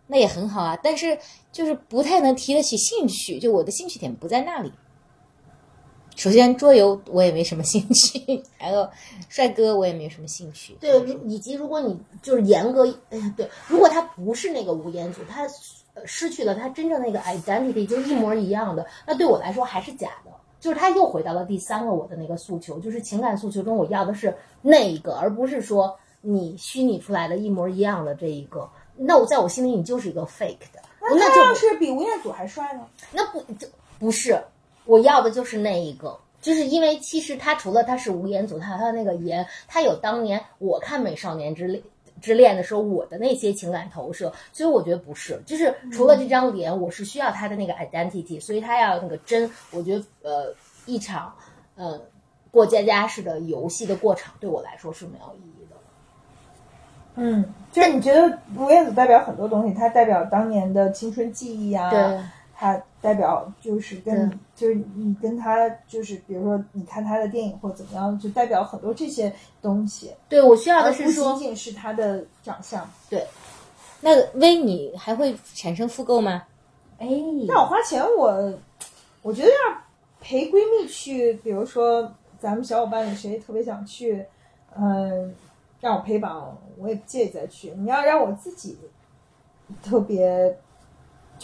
[0.09, 0.77] 那也很好啊。
[0.83, 1.17] 但是
[1.53, 4.73] 就是不太能提得起兴趣，就我的兴趣点不在那里。
[6.17, 8.89] 首先桌游我也没什么兴趣， 还有
[9.29, 10.77] 帅哥我也没什么兴趣。
[10.81, 15.43] 对，以及如果你就是严格， 哎呀，对，如果他不是那个吴彦祖，他
[15.95, 20.31] 呃失去了他真正那个 identity，就是一模一样的，那对我来说还是假的。
[20.61, 28.67] 就是他又回到了第三个我的那个诉求，就是情感诉求中我要的是那一个，而不是说你虚拟出来的一模一样的这一个。
[28.97, 32.87] 那我在我心里你就是一个 fake 的，那他要是比吴彦祖还帅呢？
[33.13, 34.43] 那不就不是，
[34.87, 41.83] 我要的就是那一个，就是因为其实他除了他是吴彦祖，他还有那个颜，他有当年我看《美少年之恋》
[42.21, 50.55] 之恋的时候我的那些情感投射，所以我觉得不是，就是除了这张脸，我是需要他的那个 identity，所以他要那个真，我觉得呃
[50.87, 51.35] 一场
[51.75, 52.01] 呃
[52.51, 55.77] 过家家式的游戏的过场对我来说是没有意义的。
[57.17, 62.21] 嗯，就是你觉得吴彦祖代表很多东西，他代表当年的青春记忆啊，对，
[62.57, 72.89] 他代表就是跟就是你跟他就是比如说你看他的电影或怎么样，就代表很多这些东西，对我需要的是说仅，仅是他的长相。
[73.11, 73.27] 对，
[74.01, 76.45] 那薇，你还会产生复购吗？
[76.99, 77.09] 哎，
[77.49, 78.55] 那我花钱我，
[79.23, 79.55] 我觉得要
[80.21, 84.25] 陪闺蜜去，比如说咱们小伙伴里谁特别想去，
[84.77, 85.35] 嗯、
[85.81, 87.73] 让我陪绑，我也不介意再去。
[87.77, 88.79] 你要让我自己
[89.83, 90.57] 特别，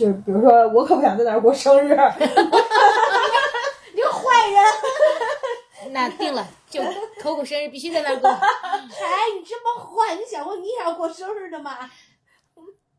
[0.01, 1.91] 就是比如说我可不想在那儿过生日，
[3.95, 5.93] 你个坏人！
[5.93, 6.81] 那定了，就
[7.23, 8.31] Coco 生日必须在那儿过。
[8.31, 8.39] 哎，
[9.37, 11.77] 你这么坏，你想过你也要过生日的吗？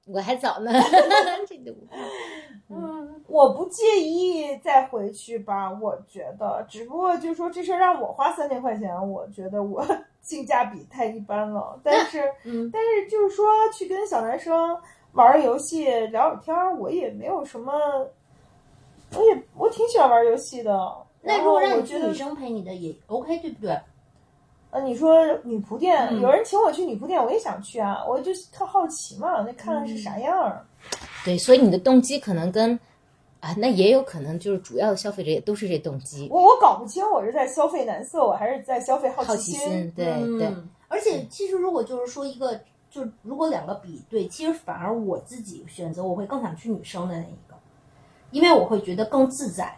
[0.05, 0.71] 我还早呢，
[1.47, 1.71] 这都
[2.69, 5.71] 嗯，我不介意再回去吧。
[5.71, 9.83] 我觉得，只不过就是说这事儿让我花三千块钱，我觉得我
[10.21, 11.79] 性价比太一般了。
[11.83, 14.79] 但是，嗯但是就是说去跟小男生
[15.13, 17.73] 玩儿游戏聊会儿天儿，我也没有什么，
[19.15, 20.91] 我也我挺喜欢玩儿游戏的。
[21.21, 23.77] 那如果让你觉得去女生陪你的也 OK，对不对？
[24.71, 30.65] 呃，你说女仆店，嗯有人请我去女仆店，我也想去啊，我就特好奇嘛，那看看是啥样儿。
[31.25, 32.79] 对，所以你的动机可能跟
[33.41, 40.47] 啊，那也有可能就是主要的消费者也都是这动机，我我搞不清我是在消费男色，我还是在消费好好奇奇心，对对。
[40.47, 42.57] 嗯，而且其实如果就是说一个，
[42.91, 47.55] 就如果两个比对，其实反而我自己选择我会更想去女生的那一个，
[48.29, 49.75] 因为我会觉得更自在。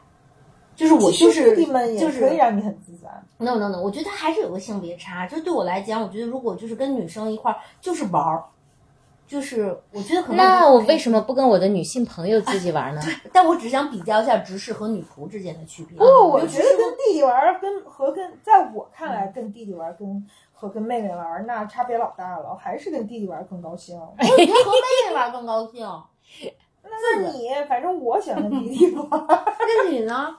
[0.75, 3.07] 就是我就是弟弟们也就是可以让你很自在。
[3.37, 5.27] no no no，我觉得它还是有个性别差。
[5.27, 8.43] 就对我来讲，我觉得如果就是跟女生一块儿就是玩儿，
[9.27, 13.01] 就是我觉得可能那我为什么不跟我的女性朋友自己玩呢？
[13.31, 15.95] 但我只想比较一下直视和女仆之间的区别。
[15.95, 20.27] 不，我就觉得跟弟弟玩儿跟和跟，在我看来，跟弟弟玩儿跟
[20.63, 23.99] 和跟妹妹玩那差别老大了，还是跟弟弟玩更高兴。
[23.99, 25.85] 我觉得和妹妹玩更高兴。
[26.83, 30.33] 那你反正我喜欢跟弟弟玩， 那你呢？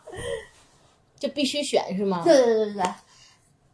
[1.18, 2.22] 就必须选是吗？
[2.24, 2.82] 对对对对对，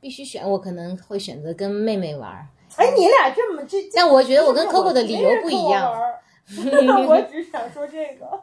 [0.01, 2.33] 必须选，我可能会选择跟妹妹玩。
[2.77, 5.93] 哎，你俩这么这，但我觉得我跟这 Coco 的理由不一样。
[7.07, 8.43] 我只想说这个。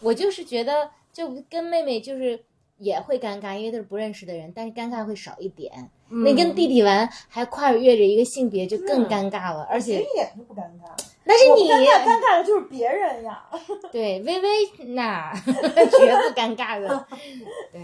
[0.00, 2.42] 我就是觉得，就跟妹妹就是
[2.78, 5.90] 也会尴尬，因为都是不认识的人，但是尴尬会少一点。
[6.08, 9.66] 那跟弟弟玩还跨越着一个性别，就更尴尬了。
[9.70, 10.90] 而且一点都不尴尬，
[11.24, 13.44] 那是你尴尬，尴尬的就是别人呀。
[13.90, 14.48] 对微微
[14.94, 17.06] 那 绝不尴尬的。
[17.72, 17.80] 对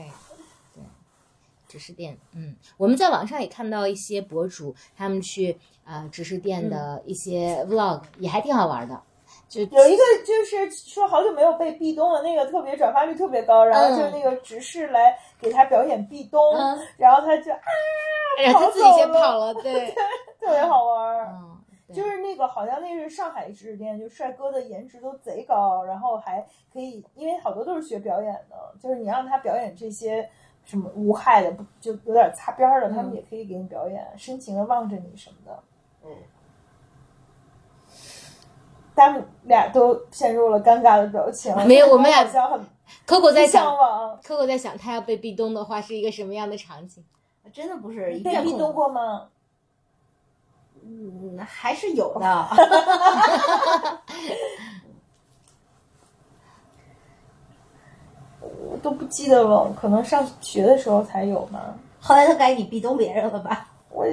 [0.75, 0.83] 对，
[1.67, 5.53] 指示店，嗯，我们在网上也看到一些博主他们去
[5.85, 9.03] 啊、呃指示店的一些 vlog，、也还挺好玩的。
[9.51, 13.99] 就有一个就是说好久没有被壁咚了，那个特别转发率特别高，然后嗯。
[13.99, 16.79] 就是那个执事来给他表演壁咚，嗯。
[16.97, 17.59] 然后他就啊，
[18.45, 19.91] 然后他自己先跑了， 对，
[20.39, 21.29] 特别好玩儿。
[21.33, 21.59] 嗯，
[21.93, 26.41] 就是那个好像那是上海指示店，就帅哥的颜值都贼高，然后还
[26.73, 30.31] 可以，因为好多都是学表演的，就是你让他表演这些
[30.65, 35.59] 什么无害的，不就有点擦边儿的，他们也可以给你表演，深情的望着你什么的。
[36.05, 36.11] 嗯，
[38.95, 41.55] 他们俩都陷入了尴尬的表情。
[41.67, 42.61] 没有我们俩好像很
[43.07, 43.65] Coco 在想。
[44.23, 47.05] ，Coco 在想他要被壁咚的话是一个什么样的场景？
[47.53, 49.29] 真的不是一被壁咚过吗？
[50.83, 52.49] 嗯，还是有的。
[58.41, 61.75] 我都不记得了，可能上学的时候才有吧。
[62.01, 63.69] 后来他该你壁咚别人了吧？
[63.91, 64.07] 我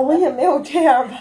[0.00, 1.16] 我也没有这样吧。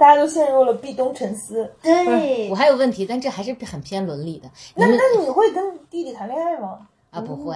[0.00, 1.70] 大家都陷入了壁咚沉思。
[1.82, 4.50] 对我还有问题，但这还是很偏伦理的。
[4.74, 6.88] 那那你会跟弟弟谈恋爱吗？
[7.10, 7.54] 啊不会，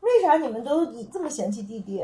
[0.00, 2.02] 为啥你们都这么嫌弃弟弟？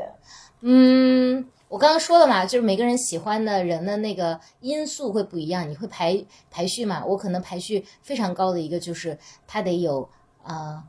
[0.60, 5.68] 嗯，我刚刚说了嘛，就是每个人喜欢的人的那个因素会不一样。
[5.68, 7.04] 你会排排序嘛？
[7.04, 10.08] 我可能排序非常高的一个就是他得有
[10.44, 10.80] 呃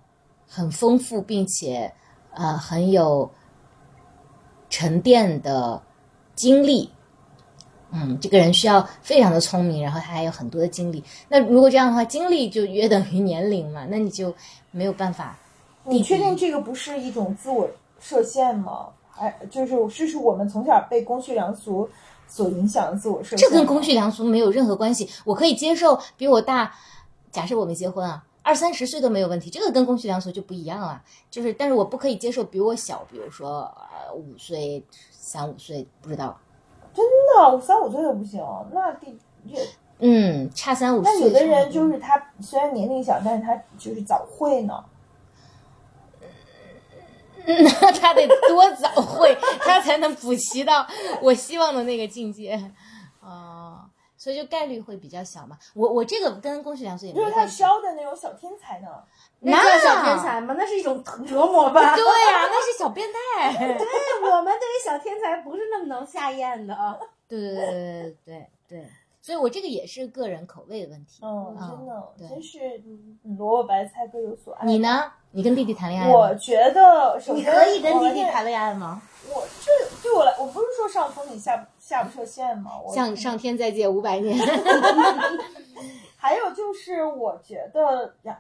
[0.48, 1.92] 很丰富并且
[2.36, 3.32] 呃很有
[4.70, 5.82] 沉淀的
[6.36, 6.92] 经历。
[7.92, 11.04] 嗯，这个人需要非常的聪明，然后他还有很多的精力。
[11.28, 14.34] 那如果这样的话，精力就约等于年龄嘛，那你就
[14.72, 15.38] 没有办法。
[15.86, 17.68] 你确定这个不是一种自我
[18.00, 18.90] 设限吗？
[19.18, 21.90] 哎，就是这是我们从小被公序良俗
[22.28, 23.50] 所影响的自我设限。
[23.50, 25.10] 这跟公序良俗没有任何关系。
[25.26, 26.72] 我可以接受比我大，
[27.32, 31.04] 假设我没结婚啊，二三十岁都没有问题，这个跟公序良俗就不一样啊。
[31.32, 36.38] 就是，但是我不可以接受比我小，比如说呃五岁、三五岁，不知道。
[36.94, 38.44] 真的，我三五岁都不行。
[38.74, 39.18] 那弟
[39.50, 39.58] 这，
[40.00, 41.12] 嗯，差三五岁。
[41.14, 44.84] 那有的人就是他虽然年龄小，但是他就是早会呢。
[47.46, 50.86] 那他得多早会， 他才能补习到
[51.22, 52.52] 我希望的那个境界
[53.22, 53.89] 啊、
[54.20, 55.58] 所以就概率会比较小嘛。
[55.74, 57.64] 我我这个跟公序良俗也没就是他关系。
[57.64, 58.88] 烧的那种小天才呢。
[59.40, 60.54] 那叫小天才吗？
[60.60, 61.80] 那是一种折磨吧？
[61.96, 63.08] 对呀、那是小变
[63.38, 63.54] 态。
[63.58, 63.88] 对，
[64.30, 67.00] 我们对于小天才不是那么能下咽的 啊。
[67.30, 68.88] 对对对对对对对，
[69.22, 71.22] 所以我这个也是个人口味的问题。
[71.24, 74.66] 嗯，嗯真的，真是嗯萝卜白菜各有所爱。
[74.66, 74.80] 你？
[74.80, 75.10] 呢？
[75.32, 76.14] 你跟弟弟谈恋爱吗？
[76.14, 79.02] 我觉得，首先你可以跟弟弟谈恋爱吗？
[79.32, 79.72] 我这
[80.02, 82.72] 对我来，我不是说上风里下下不设限吗？
[82.84, 84.36] 我向上天再借五百年。
[86.18, 88.38] 还有就是，我觉得呀，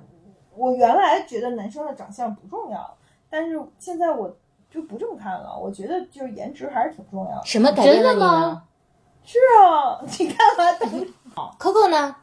[0.56, 2.98] 我原来觉得男生的长相不重要，
[3.30, 4.36] 但是现在我
[4.72, 5.56] 就不这么看了。
[5.58, 7.46] 我觉得就是颜值还是挺重要的。
[7.46, 8.64] 什么改变了你真的呢吗
[9.24, 11.14] 是啊，你看吧，等
[11.60, 12.16] ？Coco 呢？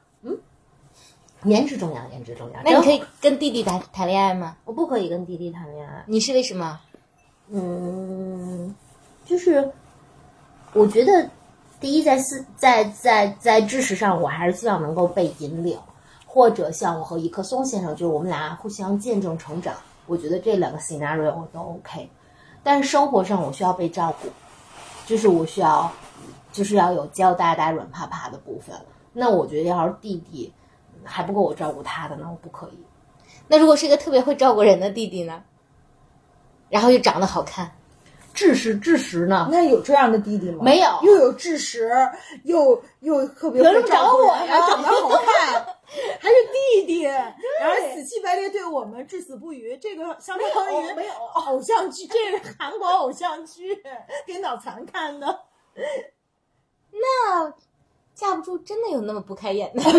[1.46, 2.60] 颜值重要，颜值重要。
[2.64, 4.56] 那你可以跟弟弟谈谈恋爱吗？
[4.64, 6.04] 我不可以跟弟弟谈恋爱。
[6.06, 6.78] 你是为什么？
[7.48, 8.74] 嗯，
[9.24, 9.70] 就是
[10.72, 11.30] 我觉得，
[11.80, 15.78] 第一，在思在在在知识上，我还是希望能够被引领，
[16.26, 19.74] 或者像我和一棵松先生，就是我们俩互相见证成长。
[20.06, 22.08] 我觉得这两个 scenario 我都 OK，
[22.62, 24.28] 但是生活上我需要被照顾，
[25.06, 25.90] 就是我需要，
[26.52, 28.74] 就是要有娇哒哒、软趴趴的部分。
[29.12, 30.52] 那我觉得要是弟弟
[31.06, 32.84] 还不够我照顾他的，呢我不可以。
[33.48, 35.42] 那如果是一个特别会照顾人的弟弟呢？
[36.68, 37.70] 然后又长得好看，
[38.34, 39.48] 智识智识呢？
[39.50, 40.64] 那有这样的弟弟吗？
[40.64, 41.88] 没有又有智识，
[42.42, 45.64] 又又特别会么照顾人找我呀还长得好看，
[46.18, 46.34] 还是
[46.74, 51.12] 弟弟，然后死乞白赖对我们至死不渝，这个相当于没有
[51.46, 53.80] 偶像剧，这是韩国偶像剧，
[54.26, 55.42] 给脑残看的。
[56.90, 57.52] 那
[58.16, 59.82] 架不住真的有那么不开眼的。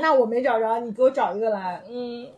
[0.00, 1.82] 那我没找着，你给我找一个来。
[1.88, 2.28] 嗯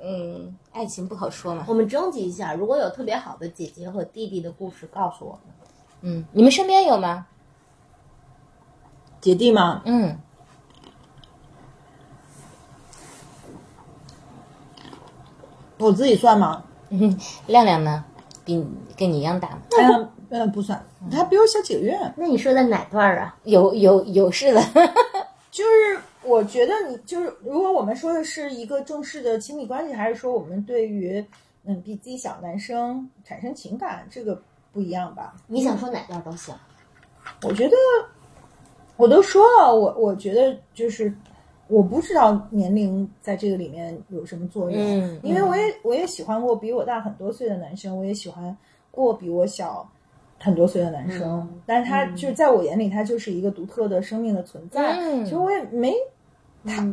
[0.00, 1.64] 嗯，爱情不好说嘛。
[1.66, 5.40] 我们征集一下，如果有特别好的姐姐和弟弟的故事，告诉我们。
[6.02, 7.26] 嗯，你们身边有吗？
[9.20, 9.82] 姐弟吗？
[9.84, 10.20] 嗯，
[15.78, 16.62] 我自己算吗？
[17.48, 18.04] 亮亮呢？
[18.44, 18.66] 比你
[18.96, 19.58] 跟你一样大吗？
[19.76, 21.98] 嗯嗯，不算，他比我小几个月。
[22.16, 23.36] 那你说的哪段啊？
[23.44, 24.60] 有有有事的。
[25.50, 31.24] 就是我觉得你就是，如果我们说的是一个正式的亲密关系，还是说我们对于
[31.64, 34.40] 嗯比自己小男生产生情感，这个
[34.72, 35.34] 不一样吧？
[35.46, 36.54] 你想说哪段都行。
[37.42, 37.76] 我觉得
[38.96, 41.12] 我都说了，我我觉得就是
[41.66, 48.56] 我不知道年龄在这个里面有什么作用，嗯因为我也我也喜欢过比我大很多岁的男生，我也喜欢
[48.90, 49.88] 过比我小
[50.38, 51.60] 很多岁的男生，嗯。
[51.66, 55.24] 但是他就在我眼里，他就是一个独特的生命的存在，嗯。
[55.24, 55.94] 其实我也没
[56.64, 56.86] 他，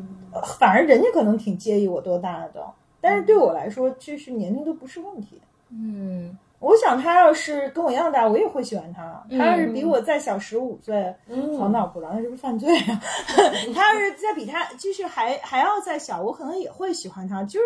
[0.59, 2.65] 反而人家可能挺介意我多大的，
[3.01, 5.41] 但是对我来说，就是年龄都不是问题。
[5.69, 6.37] 嗯。
[6.59, 9.23] 我想他要是跟我一样大，我也会喜欢他。
[9.29, 9.37] 嗯。
[9.37, 11.55] 他要是比我再小十五岁，嗯。
[11.59, 12.99] 好脑不了，那是不是犯罪啊？
[13.75, 17.43] 他要是再比他就是还还要再小，我可能也会喜欢他。
[17.43, 17.65] 就是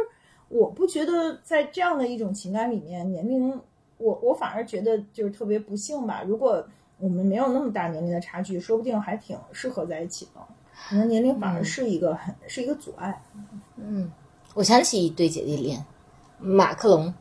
[0.50, 3.62] 我不觉得在这样的一种情感里面，年龄
[4.00, 6.24] 我我反而觉得就是特别不幸吧。
[6.26, 6.66] 如果
[6.98, 10.42] 我们没有那么大年龄的差距，说不定还挺适合在一起的。
[10.90, 13.22] 可能年龄反而是一个很、是一个阻碍。
[13.76, 14.12] 嗯，
[14.56, 15.86] 我想起一对姐弟恋，
[16.40, 17.14] 马克龙，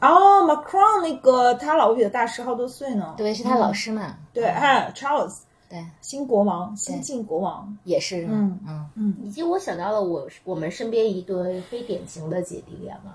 [0.00, 3.14] 哦，Macron 那个他老婆比他大十好多岁呢。
[3.16, 4.18] 对，是他老师嘛。
[4.34, 5.38] 对，哎，Charles
[5.68, 7.76] 对，新国王，新晋国王。
[7.84, 8.26] 也是。
[8.26, 13.14] 嗯嗯嗯以及我想到了我我们身边一对非典型的姐弟恋嘛。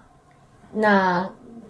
[0.74, 1.30] 那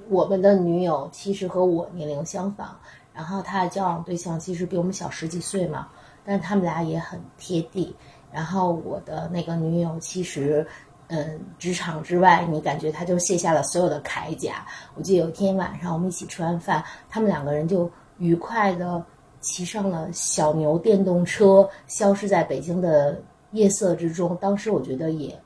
[0.10, 2.76] 我们的女友其实和我年龄相仿，
[3.14, 5.88] 然后她的交往对象其实比我们小十几岁嘛，
[6.26, 7.96] 但他们俩也很贴地。
[8.32, 10.66] 然后我的那个女友其实，
[11.08, 14.66] 嗯，职场之外，你感觉她就卸下了所有的铠甲。
[14.96, 19.04] 我记得有一天晚上我们一起吃完饭，他们两个人就愉快的
[19.42, 23.22] 骑上了小牛电动车，消失在北京的
[23.52, 24.38] 夜色之中。
[24.40, 25.38] 当时我觉得也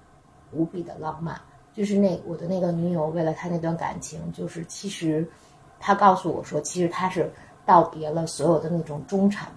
[0.52, 1.40] 无比的浪漫。
[1.76, 5.28] 就是那我的那个女友，为了他那段感情，就是其实
[5.80, 7.30] 她告诉我说，其实她是
[7.66, 9.50] 道别了所有的那种中产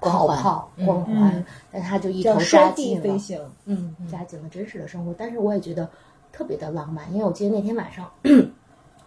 [0.00, 3.38] 泡环光环，但她就一头扎进了飞行。
[3.66, 5.14] 嗯，扎进了真实的生活。
[5.18, 5.88] 但是我也觉得
[6.32, 8.10] 特别的浪漫，因为我记得那天晚上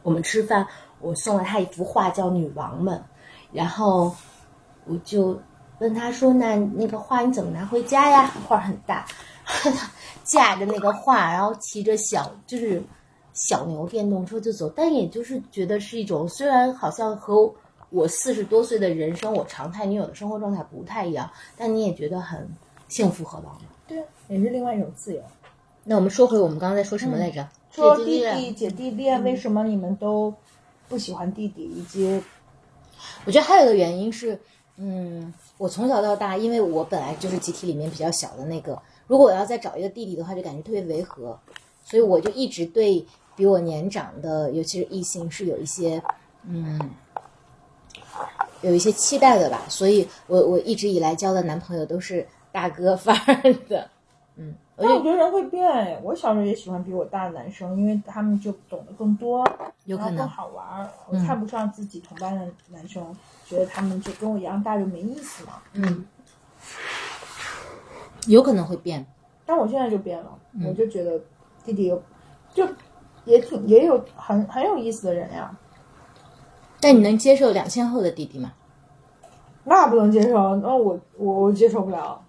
[0.03, 0.67] 我们吃饭，
[0.99, 2.97] 我送了他一幅画叫《女王们》，
[3.51, 4.15] 然后
[4.85, 5.41] 我就
[5.79, 8.31] 问他说：“那那个画你怎么拿回家呀？
[8.47, 9.05] 画很大，
[10.23, 12.81] 架着那个画，然后骑着小就是
[13.33, 17.53] 小牛电动车就走，但也就是觉得是一种虽然好像和
[17.89, 22.49] 我四十多岁的人生，我常态女友的生活状态不太一样，但你也觉得很
[22.87, 23.65] 幸福和浪漫。
[23.87, 25.21] 对，也是另外一种自由。
[25.83, 27.47] 那我们说回我们刚刚在说什么来着？
[27.69, 30.33] 说弟弟姐弟恋，为什么你们都
[30.87, 32.23] 不喜欢弟弟，以及
[33.25, 34.39] 我觉得还有一个原因是，
[34.77, 41.37] 嗯，我从小到大，因为我本来就是集体里面比较小的那个，如果我要再找一个弟弟的话，就感觉特别违和，
[41.83, 46.01] 所以我就一直对比我年长的，尤其是异性，是有一些，
[46.47, 46.79] 嗯，
[48.61, 49.61] 有一些期待的吧。
[49.67, 53.89] 所以我我一直以来交的男朋友都是大哥范儿的，
[54.37, 59.45] 嗯，我就但我觉得人会变哎，我小时候也喜欢比我大的男生，因为他们就懂得更多，
[59.85, 60.89] 有可能，好玩儿。
[61.09, 63.03] 我嗯看不上自己同班的男生，
[63.45, 65.61] 觉得他们就跟我一样大就没意思嘛。
[65.73, 66.05] 嗯，
[68.27, 69.05] 有可能会变，
[69.45, 71.19] 但我现在就变了，嗯我就觉得
[71.65, 72.01] 弟弟有
[72.53, 72.67] 就
[73.25, 75.55] 也挺也有很很有意思的人呀，
[76.79, 78.53] 但你能接受两千后的弟弟吗？
[79.65, 82.21] 那不能接受，那我我我接受不了。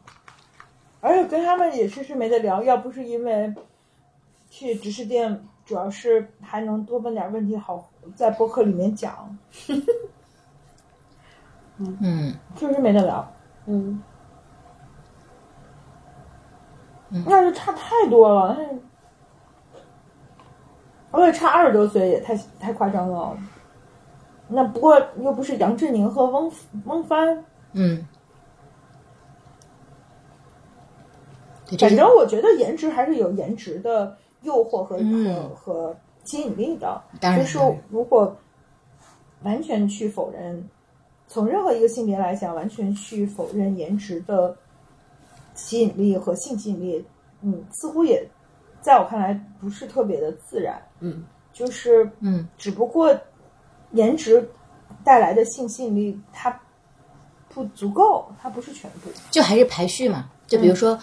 [1.01, 3.53] 而且跟他们也确实没得聊，要不是因为
[4.49, 9.37] 去直视店，主要是还能多问点问题，好在博客里面讲，
[11.77, 12.35] 嗯。
[12.57, 13.33] 确实没得聊。
[13.67, 14.01] 嗯，
[17.27, 18.65] 那就差太多了，那
[21.21, 23.37] 而且差二十多岁也太太夸张了。
[24.49, 26.51] 那不过又不是杨振宁和翁
[26.85, 28.05] 翁帆，嗯，
[31.79, 37.01] 反正我觉得颜值还是有颜值的诱惑和、嗯和和吸引力的。
[37.21, 37.59] 就是
[37.89, 38.37] 如果
[39.45, 40.69] 完全去否认，
[41.27, 44.55] 从任何一个性别来讲，完全去否认颜值的
[45.55, 47.05] 吸引力和性吸引力，
[47.43, 48.29] 嗯，似乎也
[48.81, 50.81] 在我看来不是特别的自然。
[51.01, 53.17] 嗯，就是嗯只不过
[53.93, 54.49] 颜值
[55.05, 56.61] 带来的性吸引力它
[57.49, 59.11] 不足够，它不是全部。
[59.31, 60.31] 就还是排序嘛。
[60.47, 60.99] 就嗯比如说，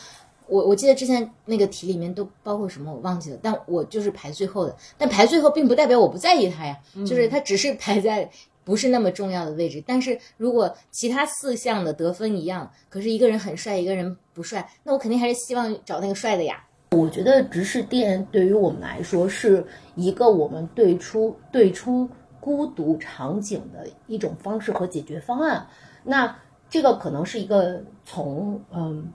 [0.48, 4.76] 我我记得之前那个题里面都包括什么，我忘记了，但我就是排最后的。
[4.98, 8.30] 但排最后并不代表我不在意他呀，嗯就是他只是排在
[8.64, 9.84] 不是那么重要的位置。
[9.86, 16.64] 但是如果其他四项的得分一样，可是一个人很帅，一个人不帅，那我肯定还是希望找那个帅的呀。
[16.92, 22.10] 我觉得直视店对于我们来说是一个我们对出对冲
[22.40, 25.66] 孤独场景的一种方式和解决方案。
[26.04, 26.36] 那
[26.70, 29.10] 这个可能是一个从嗯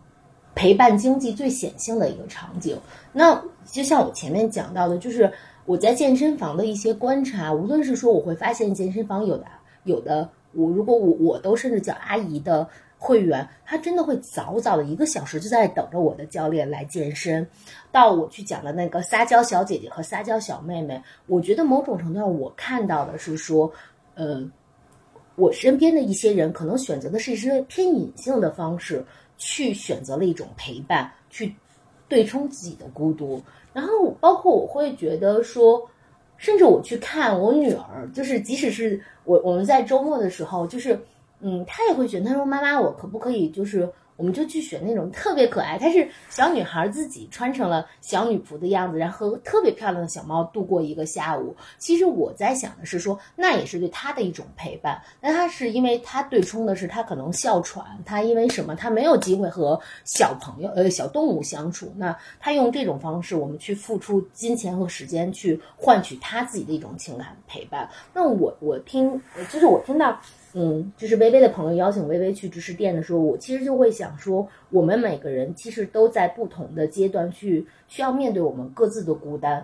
[0.55, 2.79] 陪伴经济最显性的一个场景。
[3.13, 5.31] 那就像我前面讲到的，就是
[5.67, 9.45] 我在健身房的一些观察，无论是说我会发现健身房有的
[9.83, 12.67] 有的，我如果我我都甚至叫阿姨的
[12.99, 17.45] 会员，她真的会早早的一个小时就在等着我的教练来健身。
[17.91, 23.71] 到我去讲的那个撒娇小姐姐和撒娇小妹妹，我觉得某种程度上我看到的是说，
[24.15, 24.49] 呃，
[25.35, 29.05] 我身边的一些人可能选择的是一些偏隐性的方式，
[29.37, 31.53] 去选择了一种陪伴，去
[32.09, 33.43] 对冲自己的孤独。
[33.77, 35.87] 然后包括我会觉得说，
[36.39, 40.99] 甚至我去看我女儿，就是即使是我我们在周末的时候，就是
[41.41, 43.87] 嗯，她也会觉得，她说妈妈，我可不可以就是。
[44.17, 51.55] 我们就去选那种特别可爱，她是小女孩自己穿成了小女仆的样子，然后和特别漂亮的小猫度过一个下午。
[51.79, 55.01] 其实我在想的是说，那也是对她的一种陪伴。
[55.21, 61.93] 那她是因为她对冲的是她可能哮喘，她因为什么，她没有机会和小朋友呃小动物相处。
[61.97, 67.89] 那她用这种方式，我们去付出金钱和时间去换取她自己的一种情感陪伴。
[68.15, 70.19] 那我我听，就是我听到。
[70.59, 79.63] 嗯，就是微微的朋友邀请微微去知识店的时候，我其实就会想说，我们每个人其实都在不同的阶段去需要面对我们各自的孤单，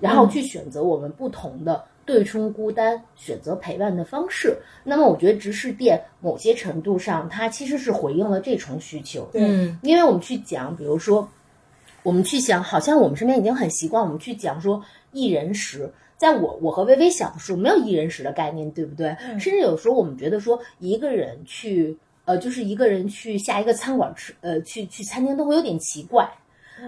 [0.00, 4.54] 然后去选择我们不同的对冲孤单、选择陪伴的方式。
[4.84, 9.26] 那么，我觉得直视店某些程度上，它其实是回应了这重需求。
[9.32, 11.26] 对嗯因为我们去讲，比如说，
[12.02, 14.82] 我们去想，好像我们身边已经很习惯，我们去讲说
[15.12, 15.92] 一人食。
[16.16, 19.16] 在我我和微微小的时候，没有一人食的概念，对不对？
[19.20, 26.28] 嗯甚至有时候我们觉得说，一个人去，呃，就是一个人去下一个餐馆吃，呃，去去餐厅都会有点奇怪。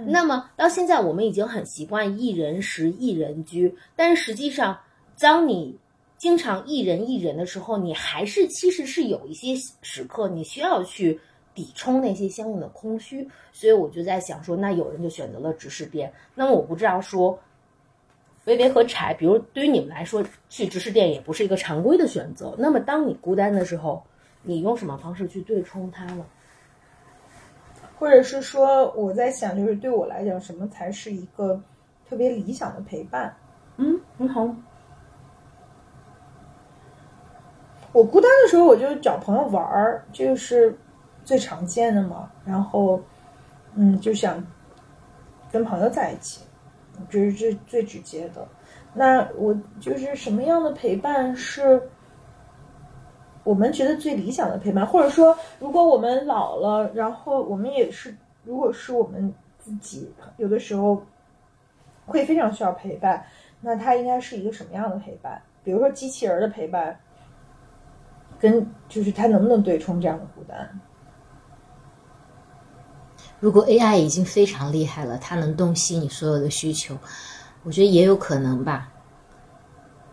[0.06, 4.78] 那么到现在，我们已经很习惯一人食、一人居，但是实际上，
[5.18, 5.76] 当你
[6.18, 11.20] 经常一人一人的时候，你还是其实是有一些时刻你需要去
[11.54, 13.28] 抵充那些相应的空虚。
[13.52, 17.38] 所以我就在想说，那有人就选择了直视店，那么我不知道说。
[18.46, 22.54] 微微和柴，比如对于你们来说，去直视店也不是一个常规的选择。
[22.58, 24.02] 那么，当你孤单的时候，
[24.42, 26.24] 你用什么方式去对冲它呢？
[27.98, 31.62] 或者是说，我在想，就是对我来讲，什么才是一个
[32.08, 33.36] 特别理想的陪伴？
[33.76, 34.48] 嗯，你好。
[37.92, 40.74] 我孤单的时候，我就找朋友玩儿，就是
[41.30, 42.28] 最常见的嘛。
[42.44, 43.00] 然后，
[43.76, 44.44] 嗯，就想
[45.48, 46.42] 跟朋友在一起，
[47.08, 48.44] 这是最最直接的。
[48.92, 51.80] 那我就是什么样的陪伴是
[53.44, 58.12] 我们觉得最理想的陪伴，或者说，如果我们老了，然后我们也是，
[58.42, 61.00] 如果是我们自己，有的时候
[62.06, 63.24] 会非常需要陪伴，
[63.60, 65.40] 那它应该是一个什么样的陪伴？
[65.62, 66.98] 比如说机器人的陪伴，
[68.40, 70.68] 跟就是它能不能对冲这样的孤单？
[73.40, 76.96] 如果 AI 已经非常厉害了，它能洞悉你所有的需求，
[77.62, 78.92] 我觉得也有可能吧。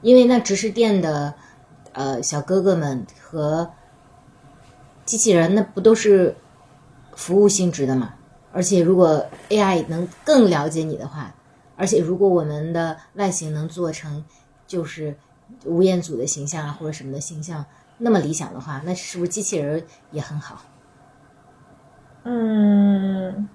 [0.02, 1.34] 因为那直视店的
[1.92, 3.70] 呃小哥哥们和
[5.06, 6.36] 机器人，那不都是
[7.16, 8.14] 服务性质的嘛？
[8.54, 11.36] 而且如果 AI 能更了解你的话，
[11.76, 14.24] 而且如果我们的外形能做成
[14.66, 15.18] 就是
[15.66, 17.66] 吴彦祖的形象啊，或者什么的形象
[17.98, 20.62] 那么理想的话，那是不是机器人也很好？
[22.30, 23.48] 嗯，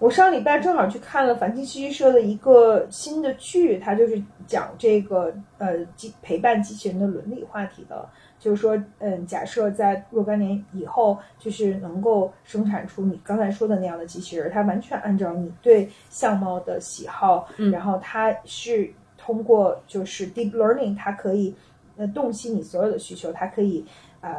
[0.00, 8.08] 我上礼拜正好去看了反清戏剧社的一个新的剧，它就是讲这个呃机陪伴机器人的伦理话题的。
[8.40, 21.54] 就是说，嗯，假设在若干年以后，就是能够生产出你刚才说的那样的机器人，它完全按照你对相貌的喜好，然后它是通过就是 deep learning，它可以
[21.96, 23.84] 呃洞悉你所有的需求，它可以
[24.20, 24.30] 呃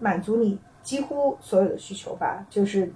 [0.00, 0.58] 满足你。
[0.84, 2.88] 几乎所有的需求吧，就是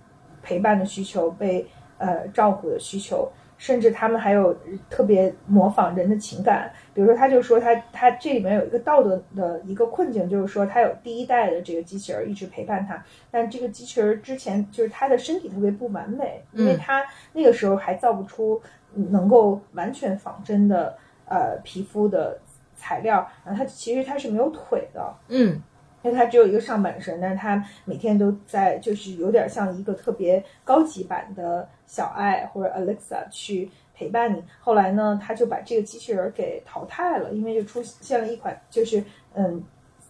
[0.43, 1.66] 陪伴的需求、被
[1.97, 4.55] 呃照顾的需求，甚至他们还有
[4.90, 6.70] 特别模仿人的情感。
[6.94, 17.02] 比如说，他就说他他这里面有一个道德的一个困境，就是说他有第一代的这个机器人一直陪伴他，但这个机器人之前就是他的身体特别不完美，因为他
[17.32, 18.60] 那个时候还造不出
[18.93, 22.39] 能够完全仿真的呃皮肤的
[22.77, 25.60] 材料，然后他其实他是没有腿的，嗯。
[26.03, 34.41] 因为它只有一个上半身，但是它每天都在，就是有点像一个特别高级版的小爱或者 Alexa 去陪伴你。
[34.61, 39.03] 后来呢，他就把这个机器人给淘汰了，因为就出现了一款，就是
[39.35, 39.61] 嗯，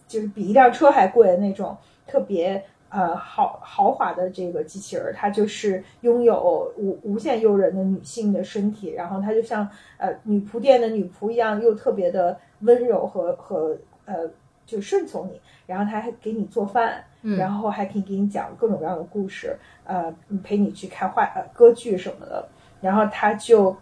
[0.07, 1.75] 就是比一辆车还贵的那种
[2.05, 9.67] 特别呃豪豪华的这个机器人，它就是拥有无无限诱人的女性的身体，然后它就像
[9.97, 13.75] 呃女仆店的女仆一样，又特别的温柔和和
[14.05, 14.29] 呃。
[14.69, 17.03] 就顺从你，然后他还给你做饭，
[17.37, 20.13] 然后还可以给你讲各种各样的故事，呃，
[20.43, 22.47] 陪你去看话呃歌剧什么的。
[22.79, 23.75] 然后他就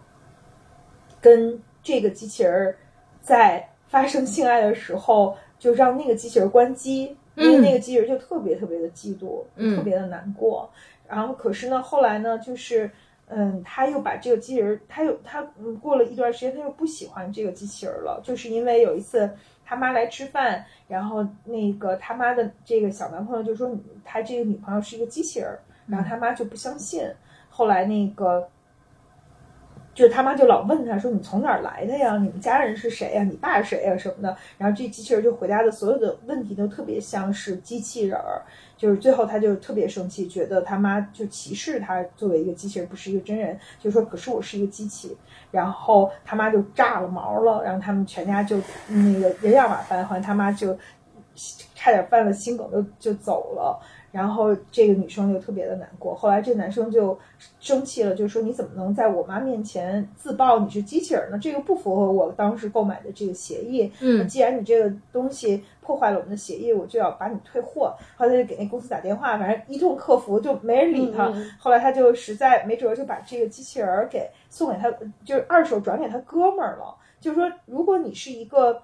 [1.20, 2.74] 跟这个机器人
[3.20, 9.44] 在发生性爱的时候，就让那个机器人关机，因为那个机器人就特别特别的嫉妒，
[9.76, 10.70] 特别的难过。
[11.06, 12.90] 然后可是呢，后来呢，就是
[13.26, 15.42] 嗯，他又把这个机器人，他又他
[15.80, 19.30] 过了一段时间，他又不喜欢这个机器人了，就是因为有一次。
[19.68, 23.70] 他妈来吃饭，然后那个他妈的这个小男朋友就说
[24.02, 27.06] 他这个女朋友是一个机器人，然后他妈就不相信。
[27.50, 28.48] 后来那个
[29.98, 32.16] 就是他妈就老问他说：“你从哪儿来的呀？
[32.18, 33.24] 你们家人是谁呀？
[33.24, 33.96] 你爸是谁呀？
[33.96, 38.40] 什么的？”然后这机器人就回答的所有的问题都特别像是机器人儿。
[38.76, 43.58] 就是最后他就特别生气，觉得他妈就歧视他作为一个机器人，不是一个真人。
[43.80, 45.16] 就说：“可是我是一个机器。”
[45.50, 48.56] 然后他妈就炸了毛了，然后他们全家就
[48.86, 50.78] 那个人仰马翻，后来他妈就
[51.74, 53.76] 差点犯了心梗，就就走了。
[54.10, 56.14] 然后这个女生就特别的难过。
[56.14, 57.18] 后来这男生就
[57.60, 61.38] 生气了，就说：“你怎么能在我妈面前自曝你是机器人呢？
[61.38, 63.92] 这个不符合我当时购买的这个协议。
[64.00, 71.30] 嗯，既然你这个东西破坏了我们的协议，我就要把你退货。”后来就给那公司打电话，反正一通客服就没人理他。
[71.58, 74.90] 后来他就实在没辙，就把这个机器人给送给他，
[75.22, 76.96] 就是二手转给他哥们儿了。
[77.20, 78.80] 就是说，如果你是一个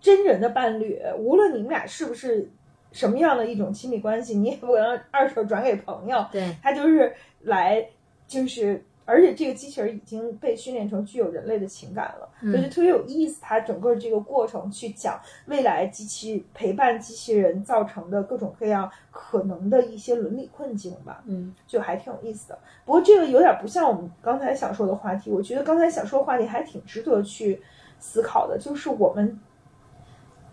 [0.00, 2.50] 真人的伴侣，无论你们俩是不是。
[2.94, 6.24] 什么样的一种亲密关系，你也 不能二手转给朋友。
[6.30, 7.84] 对，他就是来，
[8.28, 13.40] 就是，而且这个机器人已经被训练成具有人类的情感了，所以特别有意思。
[13.42, 21.22] 它整个这个过程去讲未来机器陪伴机器人造成的各种各样可能的一些伦理困境吧。
[21.26, 22.58] 嗯，就还挺有意思的。
[22.84, 25.32] 不过这个有点不像我们刚才想说的话题。
[25.32, 27.60] 我觉得刚才想说的话题还挺值得去
[27.98, 29.36] 思考的，就是我们。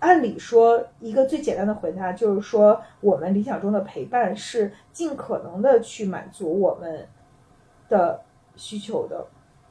[0.01, 7.07] 按理说，一个最简单的回答就是说，我们理想中的陪伴是尽可能的去满足我们
[7.87, 8.19] 的
[8.55, 9.23] 需求的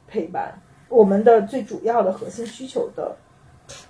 [0.07, 3.13] 陪伴，我们的最主要的核心需求的。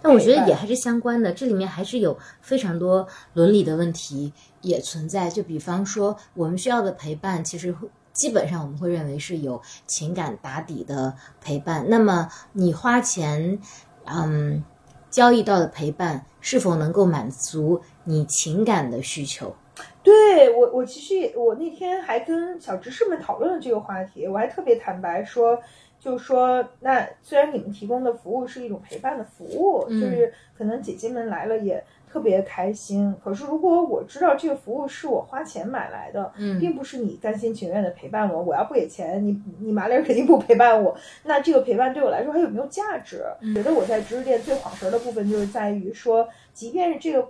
[0.01, 5.29] 但我觉得也还是相关的，这里面还是有非常多伦理的问题也存在。
[5.29, 7.75] 就比方说，我们需要的陪伴，其实
[8.13, 11.85] 基本上我们会认为是有情感打底的陪伴。
[11.87, 13.59] 那么你花钱，
[14.05, 14.63] 嗯。
[15.11, 19.53] 交易到的陪伴是否能够满足你情感的需求？
[20.01, 24.27] 对我，我其实也，我那天还跟小执事们讨论了这个话题。
[24.27, 25.59] 我还特别坦白说，
[25.99, 33.15] 就是说，那虽然你们提供的服务是一种陪伴的服务，嗯就是可能姐姐们来了也特别开心。
[33.23, 40.93] 可是如果我知道这个服务是我花钱买来的，嗯并不是你甘心情愿的陪伴我，我要不给钱，你你麻利儿肯定不陪伴我。
[41.23, 43.23] 那这个陪伴对我来说还有没有价值？
[43.55, 47.29] 觉得我在知识店最晃神儿的部分就是在于说，即便是这个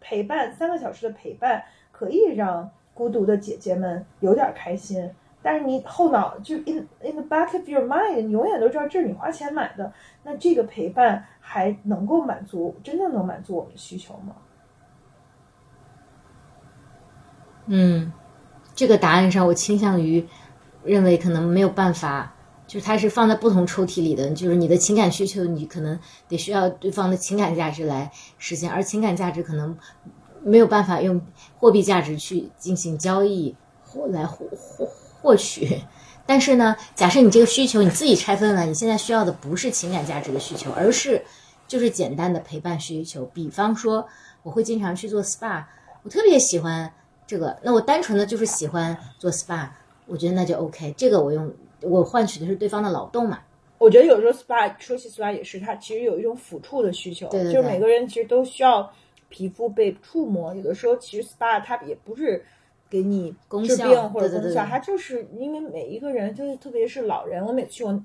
[0.00, 5.10] 陪伴三个小时的陪伴，可以让孤独的姐姐们有点开心。
[5.50, 9.90] 但是你后脑就 in in the back of your mind，你永远都知道这是你花钱买的，
[10.22, 14.36] 那这个陪伴还能够满足真正能满足我们的需求吗？
[17.64, 18.12] 嗯，
[18.74, 20.28] 这个答案上我倾向于
[20.84, 22.34] 认为可能没有办法，
[22.66, 25.98] 就是它是放在不同抽屉里的，就是你的情感需求，你可能
[26.28, 29.74] 得需要对方的情感价值来实现，而情感价值可能
[30.42, 31.18] 没有办法用
[31.56, 34.86] 货币价值去进行交易或来获获
[35.20, 35.80] 获取。
[36.26, 41.24] 但是呢，假设你这个需求你自己拆分了，你现在需要的不是情感价值的需求，而是
[41.66, 43.24] 就是简单的陪伴需求。
[43.26, 44.06] 比方说，
[44.42, 45.64] 我会经常去做 SPA，
[46.02, 46.92] 我特别喜欢
[47.26, 49.68] 这个，那我单纯的就是喜欢做 SPA，
[50.06, 50.94] 我觉得那就 OK。
[50.98, 51.50] 这个我用
[51.80, 53.40] 我换取的是对方的劳动嘛，
[53.78, 58.92] 我觉得有时候 SPA 说起 SPA 也是，它其实有一种抚触的需求，对对对就是每个人其实都需要
[59.30, 60.54] 皮肤被触摸。
[60.54, 62.44] 有的时候其实 SPA 它也不是
[62.90, 63.34] 给你
[63.66, 68.00] 治病或者功效，对对对对它就是因为每一个人，就是特别是老人，我每次去我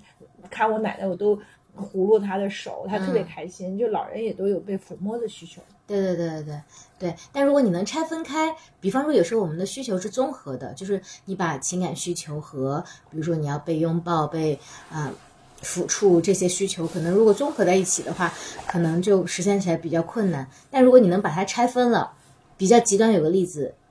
[0.49, 1.35] 看我奶奶，我都
[1.77, 3.77] 葫芦她的手，她特别嗯开心。
[3.77, 5.61] 就老人也都有被抚摸的需求。
[5.85, 6.61] 对对对对对
[6.97, 14.57] 对，但如果你能拆分开，比方说有时候我们的需求是综合的，就是你把情感需求和比如说你要被拥抱、被
[14.89, 15.13] 啊、
[15.61, 18.33] 抚触这些需求，可能如果综合在一起的话，
[18.65, 20.47] 可能就实现起来比较困难。
[20.71, 22.13] 但如果你能把它拆分了，
[22.55, 23.82] 比较极端有个例子，呃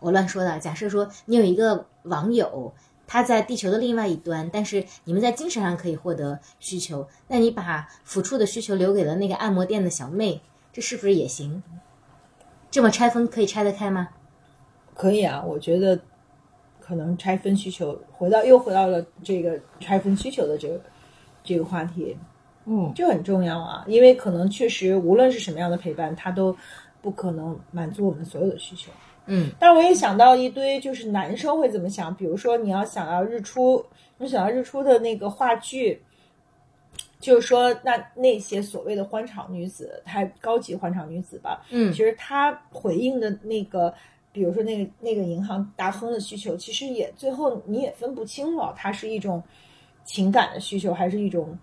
[0.00, 2.72] 我乱说的，假设说你有一个网友。
[3.10, 10.42] 他在地球的另外一端，但是你们在精神上可以获得需求，那你把抚触的需求留给了那个按摩店的小妹，
[10.74, 11.62] 这是不是也行？
[12.70, 14.10] 这么拆分可以拆得开吗？
[14.92, 15.98] 可以啊，我觉得
[16.82, 20.78] 可能拆分需求，回到又回到了这个拆分需求的这个
[21.42, 22.14] 这个话题，
[22.66, 26.54] 嗯，这很重要啊，因为可能确实无论是什么样的陪伴，它都
[27.00, 28.92] 不可能满足我们所有的需求。
[29.28, 33.84] 嗯，但是我也想到一堆，就是男生会怎么想，比如说你要想要日出，
[34.18, 36.02] 你想要日出的那个话剧。
[37.20, 43.92] 就是说，那那些所谓的欢场女子，她高级欢场女子吧，嗯其实她回应的那个，
[44.30, 49.42] 比如说那个那个银行大亨的需求，其实也最后你也分不清了，它是一种
[50.04, 51.58] 情感的需求，还是一种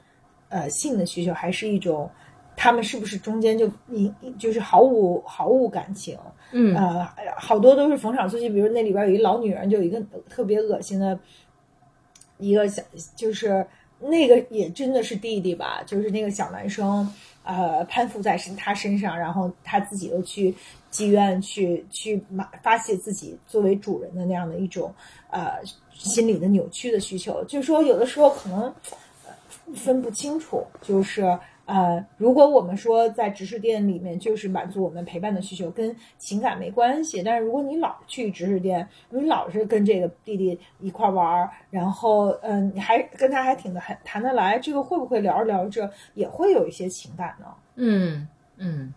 [0.49, 2.11] 呃性的需求，还是一种
[2.57, 6.19] 他们是不是中间就一就是毫无毫无感情？
[6.57, 7.06] 嗯呃，
[7.38, 11.19] 好多都是逢场作戏，比如那里边有一老女人，就有一个特别恶心的
[12.38, 12.82] 一个小，
[13.14, 13.68] 就是
[13.99, 17.14] 那个也真的是弟弟吧，就是那个小男生，
[17.44, 20.56] 呃，攀附在身他身上，然后他自己又去
[20.90, 24.95] 妓院去去马发泄自己作为主人的那样的一种
[25.32, 25.56] 呃
[25.94, 28.73] 心理的扭曲的需求，就是说有的时候可能
[29.76, 31.38] 分不清楚，就是。
[31.65, 37.23] 呃，如果我们说在直视店里面就是满足我们陪伴的需求，跟情感没关系。
[37.23, 47.47] 但是如果你老去直视店，你老是跟这个弟弟一块玩儿，然后嗯、你还跟他还挺的还谈得来，这个会不会聊着聊着也会有一些情感呢？
[47.75, 48.27] 嗯
[48.57, 48.93] 嗯，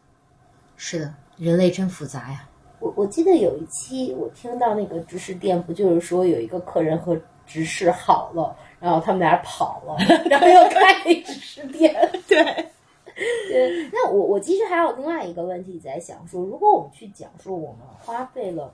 [0.77, 2.47] 是的，人类真复杂呀。
[2.81, 9.97] 我我记得有一期我听到那个直视店，不就是说有一个客人和直视好了，然后他们俩跑了，
[10.31, 11.95] 然后又开了一直视店。
[12.29, 12.45] 对，
[13.49, 18.73] 对，那我我其实还有另外一个问题在想说，如果我们去讲说我们花费了，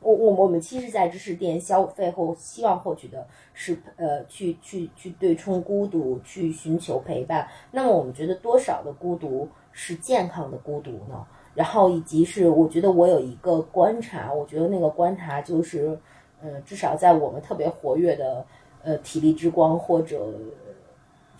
[0.00, 7.48] 我我我们其实，在知识店消费后，希望获取的是呃，去去去对冲孤独，去寻求陪伴。
[7.70, 11.24] 那么我们觉得多少的孤独是健康的孤独呢？
[11.54, 15.98] 然后以及是，我觉得我有一个观察，我觉得那个观察就是，
[16.40, 18.44] 呃，至少在我们特别活跃的
[18.84, 20.26] 呃体力之光或者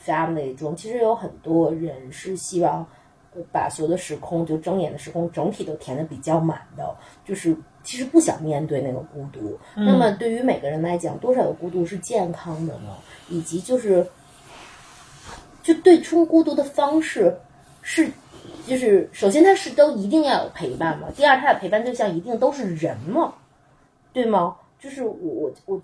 [0.04, 2.86] family 中，其实有很多人是希望
[3.34, 9.58] 呃把所有的时空，就睁眼的时空整体都填的比较满的，就是其实不想面对那个孤独。
[9.74, 12.96] 那么对于每个人来讲，多少的孤独是健康的呢？
[13.28, 14.06] 以及就是，
[15.62, 17.36] 就对冲孤独的方式
[17.80, 18.10] 是。
[18.66, 21.08] 就是首先，他是都一定要有陪伴嘛。
[21.16, 23.34] 第二，他的陪伴对象一定都是人嘛，
[24.12, 24.56] 对吗？
[24.80, 25.82] 就是我我我，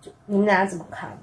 [0.00, 1.18] 就你们俩怎么看呢？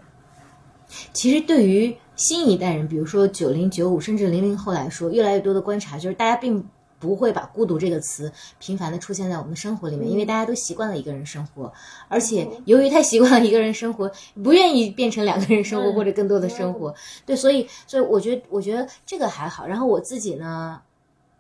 [1.12, 6.64] 其实对于新一代人，比如说九零、九五甚至零零后来说，越来越多的观察就是大家并
[7.00, 11.74] 不会把孤独这个词频繁的出现在我们的生活里面，因为大家都习惯了一个人生活，
[12.08, 14.10] 而且由于太习惯了一个人生活，
[14.44, 16.94] 不愿意变成两个人生活或者更多的生活，
[17.26, 19.66] 对，所以所以我觉得我觉得这个还好。
[19.66, 20.80] 然后我自己呢，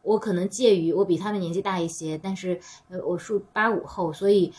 [0.01, 2.59] 我可能介于我比他们年纪大一些，但是
[2.89, 4.51] 呃我属八五后，所以。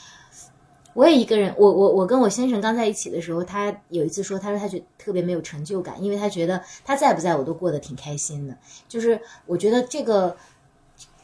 [0.96, 8.56] 我也一个人，我我我跟我先生刚在一起的时候，他有一次说，他说他觉特别没有成就感，因为他觉得他在不在我都过得挺开心的。
[8.88, 10.34] 就是我觉得这个，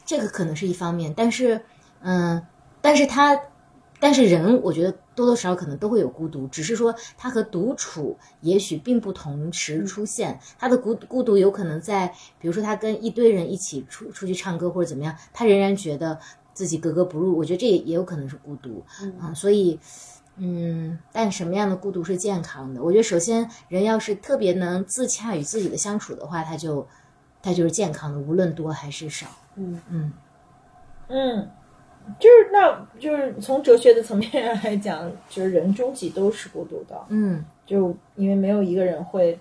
[0.05, 1.59] 这个可能是一方面，但是，
[2.01, 2.45] 嗯，
[2.81, 3.35] 但是他，
[3.99, 10.39] 但是人，我觉得多多少少可能都会有孤独，只是说他和独处也许并不同时出现。
[10.59, 16.19] 他的孤孤独有可能在，比如说他跟一堆人一起出出去唱歌或者怎么样，他仍然觉得。
[16.53, 18.83] 自己格格不入，我觉得这也也有可能是孤独
[19.19, 19.79] 啊，所以，
[20.37, 22.81] 嗯，但什么样的孤独是健康的？
[22.81, 26.87] 我觉得首先人要是特别能自洽与自己的相处的话，他就
[27.41, 29.25] 他就是健康的，无论多还是少。
[29.55, 30.13] 嗯嗯
[31.07, 31.49] 嗯，
[32.19, 36.99] 就是那就是从哲学的层面上来讲，就是人终极都是孤独的。
[37.09, 39.39] 嗯，就因为没有一个人会，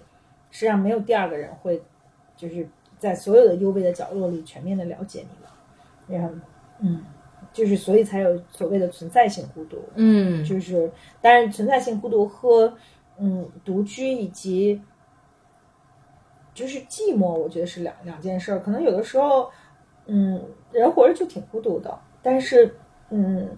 [0.51, 1.83] 实际上没有第二个人会，
[2.37, 2.67] 就是
[2.99, 6.35] 在所有的幽微的角落里全面的了解你了，然后。
[6.83, 7.03] 嗯，
[7.53, 9.83] 就是所以才有所谓的存在性孤独。
[9.95, 10.91] 嗯，就是
[11.21, 12.73] 当然存在性孤独和
[13.19, 14.83] 嗯独居以及
[16.53, 18.61] 就是寂寞，我觉得是两两件事儿。
[18.61, 19.51] 可能有的时候，
[20.07, 20.43] 嗯，
[20.73, 22.75] 人活着就挺孤独的，但是
[23.11, 23.57] 嗯，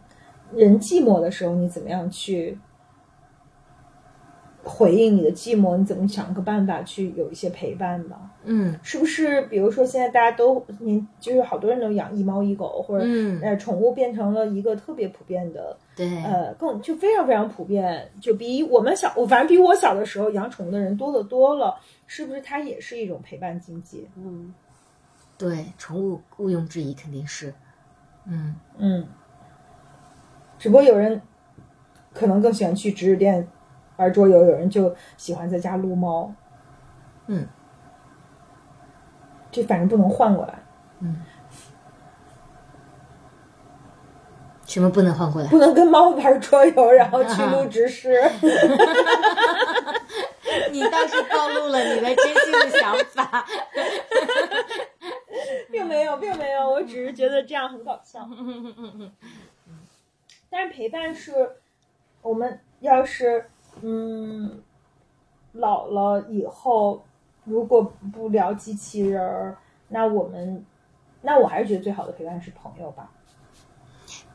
[0.53, 2.59] 人寂寞的时候，你怎么样去？
[4.65, 8.17] 回应你的寂寞，你怎么想个办法去有一些陪伴呢？
[8.45, 9.43] 嗯，是不是？
[9.43, 13.05] 比如说现在大家都，您就是好多人都养一猫一狗，或者
[13.43, 21.77] 呃，宠物变成了一个特别普遍的，对，呃，更就非常非常普遍，就比我们小，我反正比我小的时候养宠物的人多得多了。
[22.07, 24.09] 是不是它也是一种陪伴经济？
[24.17, 24.53] 嗯，
[25.37, 27.53] 对，宠物毋庸置疑肯定是，
[28.27, 29.07] 嗯嗯，
[30.59, 31.21] 只不过有人
[32.13, 33.47] 可能更喜欢去直食店。
[33.97, 36.35] 玩桌游，有人就喜欢在家撸猫，
[37.29, 37.47] 嗯，
[39.53, 40.55] 这反正不能换过来，
[40.99, 41.23] 嗯，
[44.67, 45.49] 什么不能换过来？
[45.49, 48.21] 不能跟猫玩桌游，然后去撸直视。
[50.73, 53.47] 你倒是暴露了你的真心的想法，
[55.71, 58.29] 并没有，并没有，我只是觉得这样很搞笑。
[60.51, 61.33] 但是陪伴是
[62.23, 63.51] 我们要是。
[63.83, 64.63] 嗯，
[65.53, 67.03] 老了以后，
[67.45, 69.57] 如果不聊机器人儿，
[69.89, 70.65] 那我们，
[71.23, 73.11] 那我还是觉得最好的陪伴是朋友吧。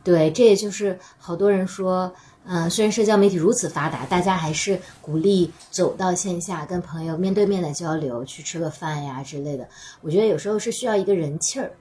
[0.03, 2.14] 对，这也就是好多人说，
[2.45, 9.68] 嗯，虽然社交媒体如此发达，大家还是鼓励走到线下，跟朋友面对面的交流，去吃个饭呀之类的。
[10.02, 11.72] 我觉得有时候是需要一个人气儿。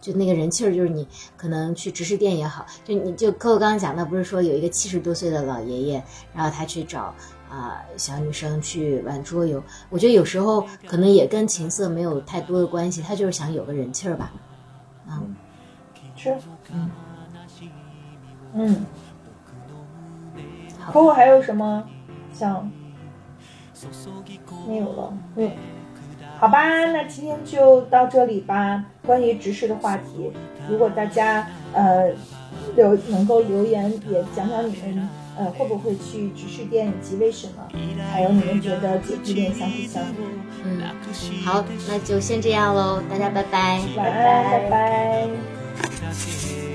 [0.00, 1.06] 就那个人气儿，就是你
[1.36, 6.02] 可能去直视店也好，就你就客户刚刚讲的，不是说有一个七十多岁的老爷爷，
[6.32, 7.14] 然后他去找
[7.50, 9.62] 啊小女生去玩桌游。
[9.90, 14.32] 我觉得有时候可能也跟情色没有太多的关系，他就是想有个人气儿吧。
[15.08, 15.34] 嗯，
[16.14, 16.36] 是，
[16.72, 16.90] 嗯，
[18.54, 18.86] 嗯。
[20.92, 21.84] 扣扣还有什么
[22.32, 22.70] 想？
[24.68, 25.50] 没有了，嗯。
[26.38, 28.84] 好吧，那今天就到这里吧。
[29.06, 30.32] 关于直视的话题，
[30.68, 32.10] 如果大家呃
[32.74, 35.08] 留能够留言，也讲讲你们
[35.38, 37.68] 呃会不会去直视店以及为什么，
[38.12, 40.22] 还有你们觉得姐弟恋相不相符？
[40.64, 40.82] 嗯，
[41.44, 45.28] 好，那就先这样喽，大家拜拜，晚安，拜拜。
[45.78, 46.65] 何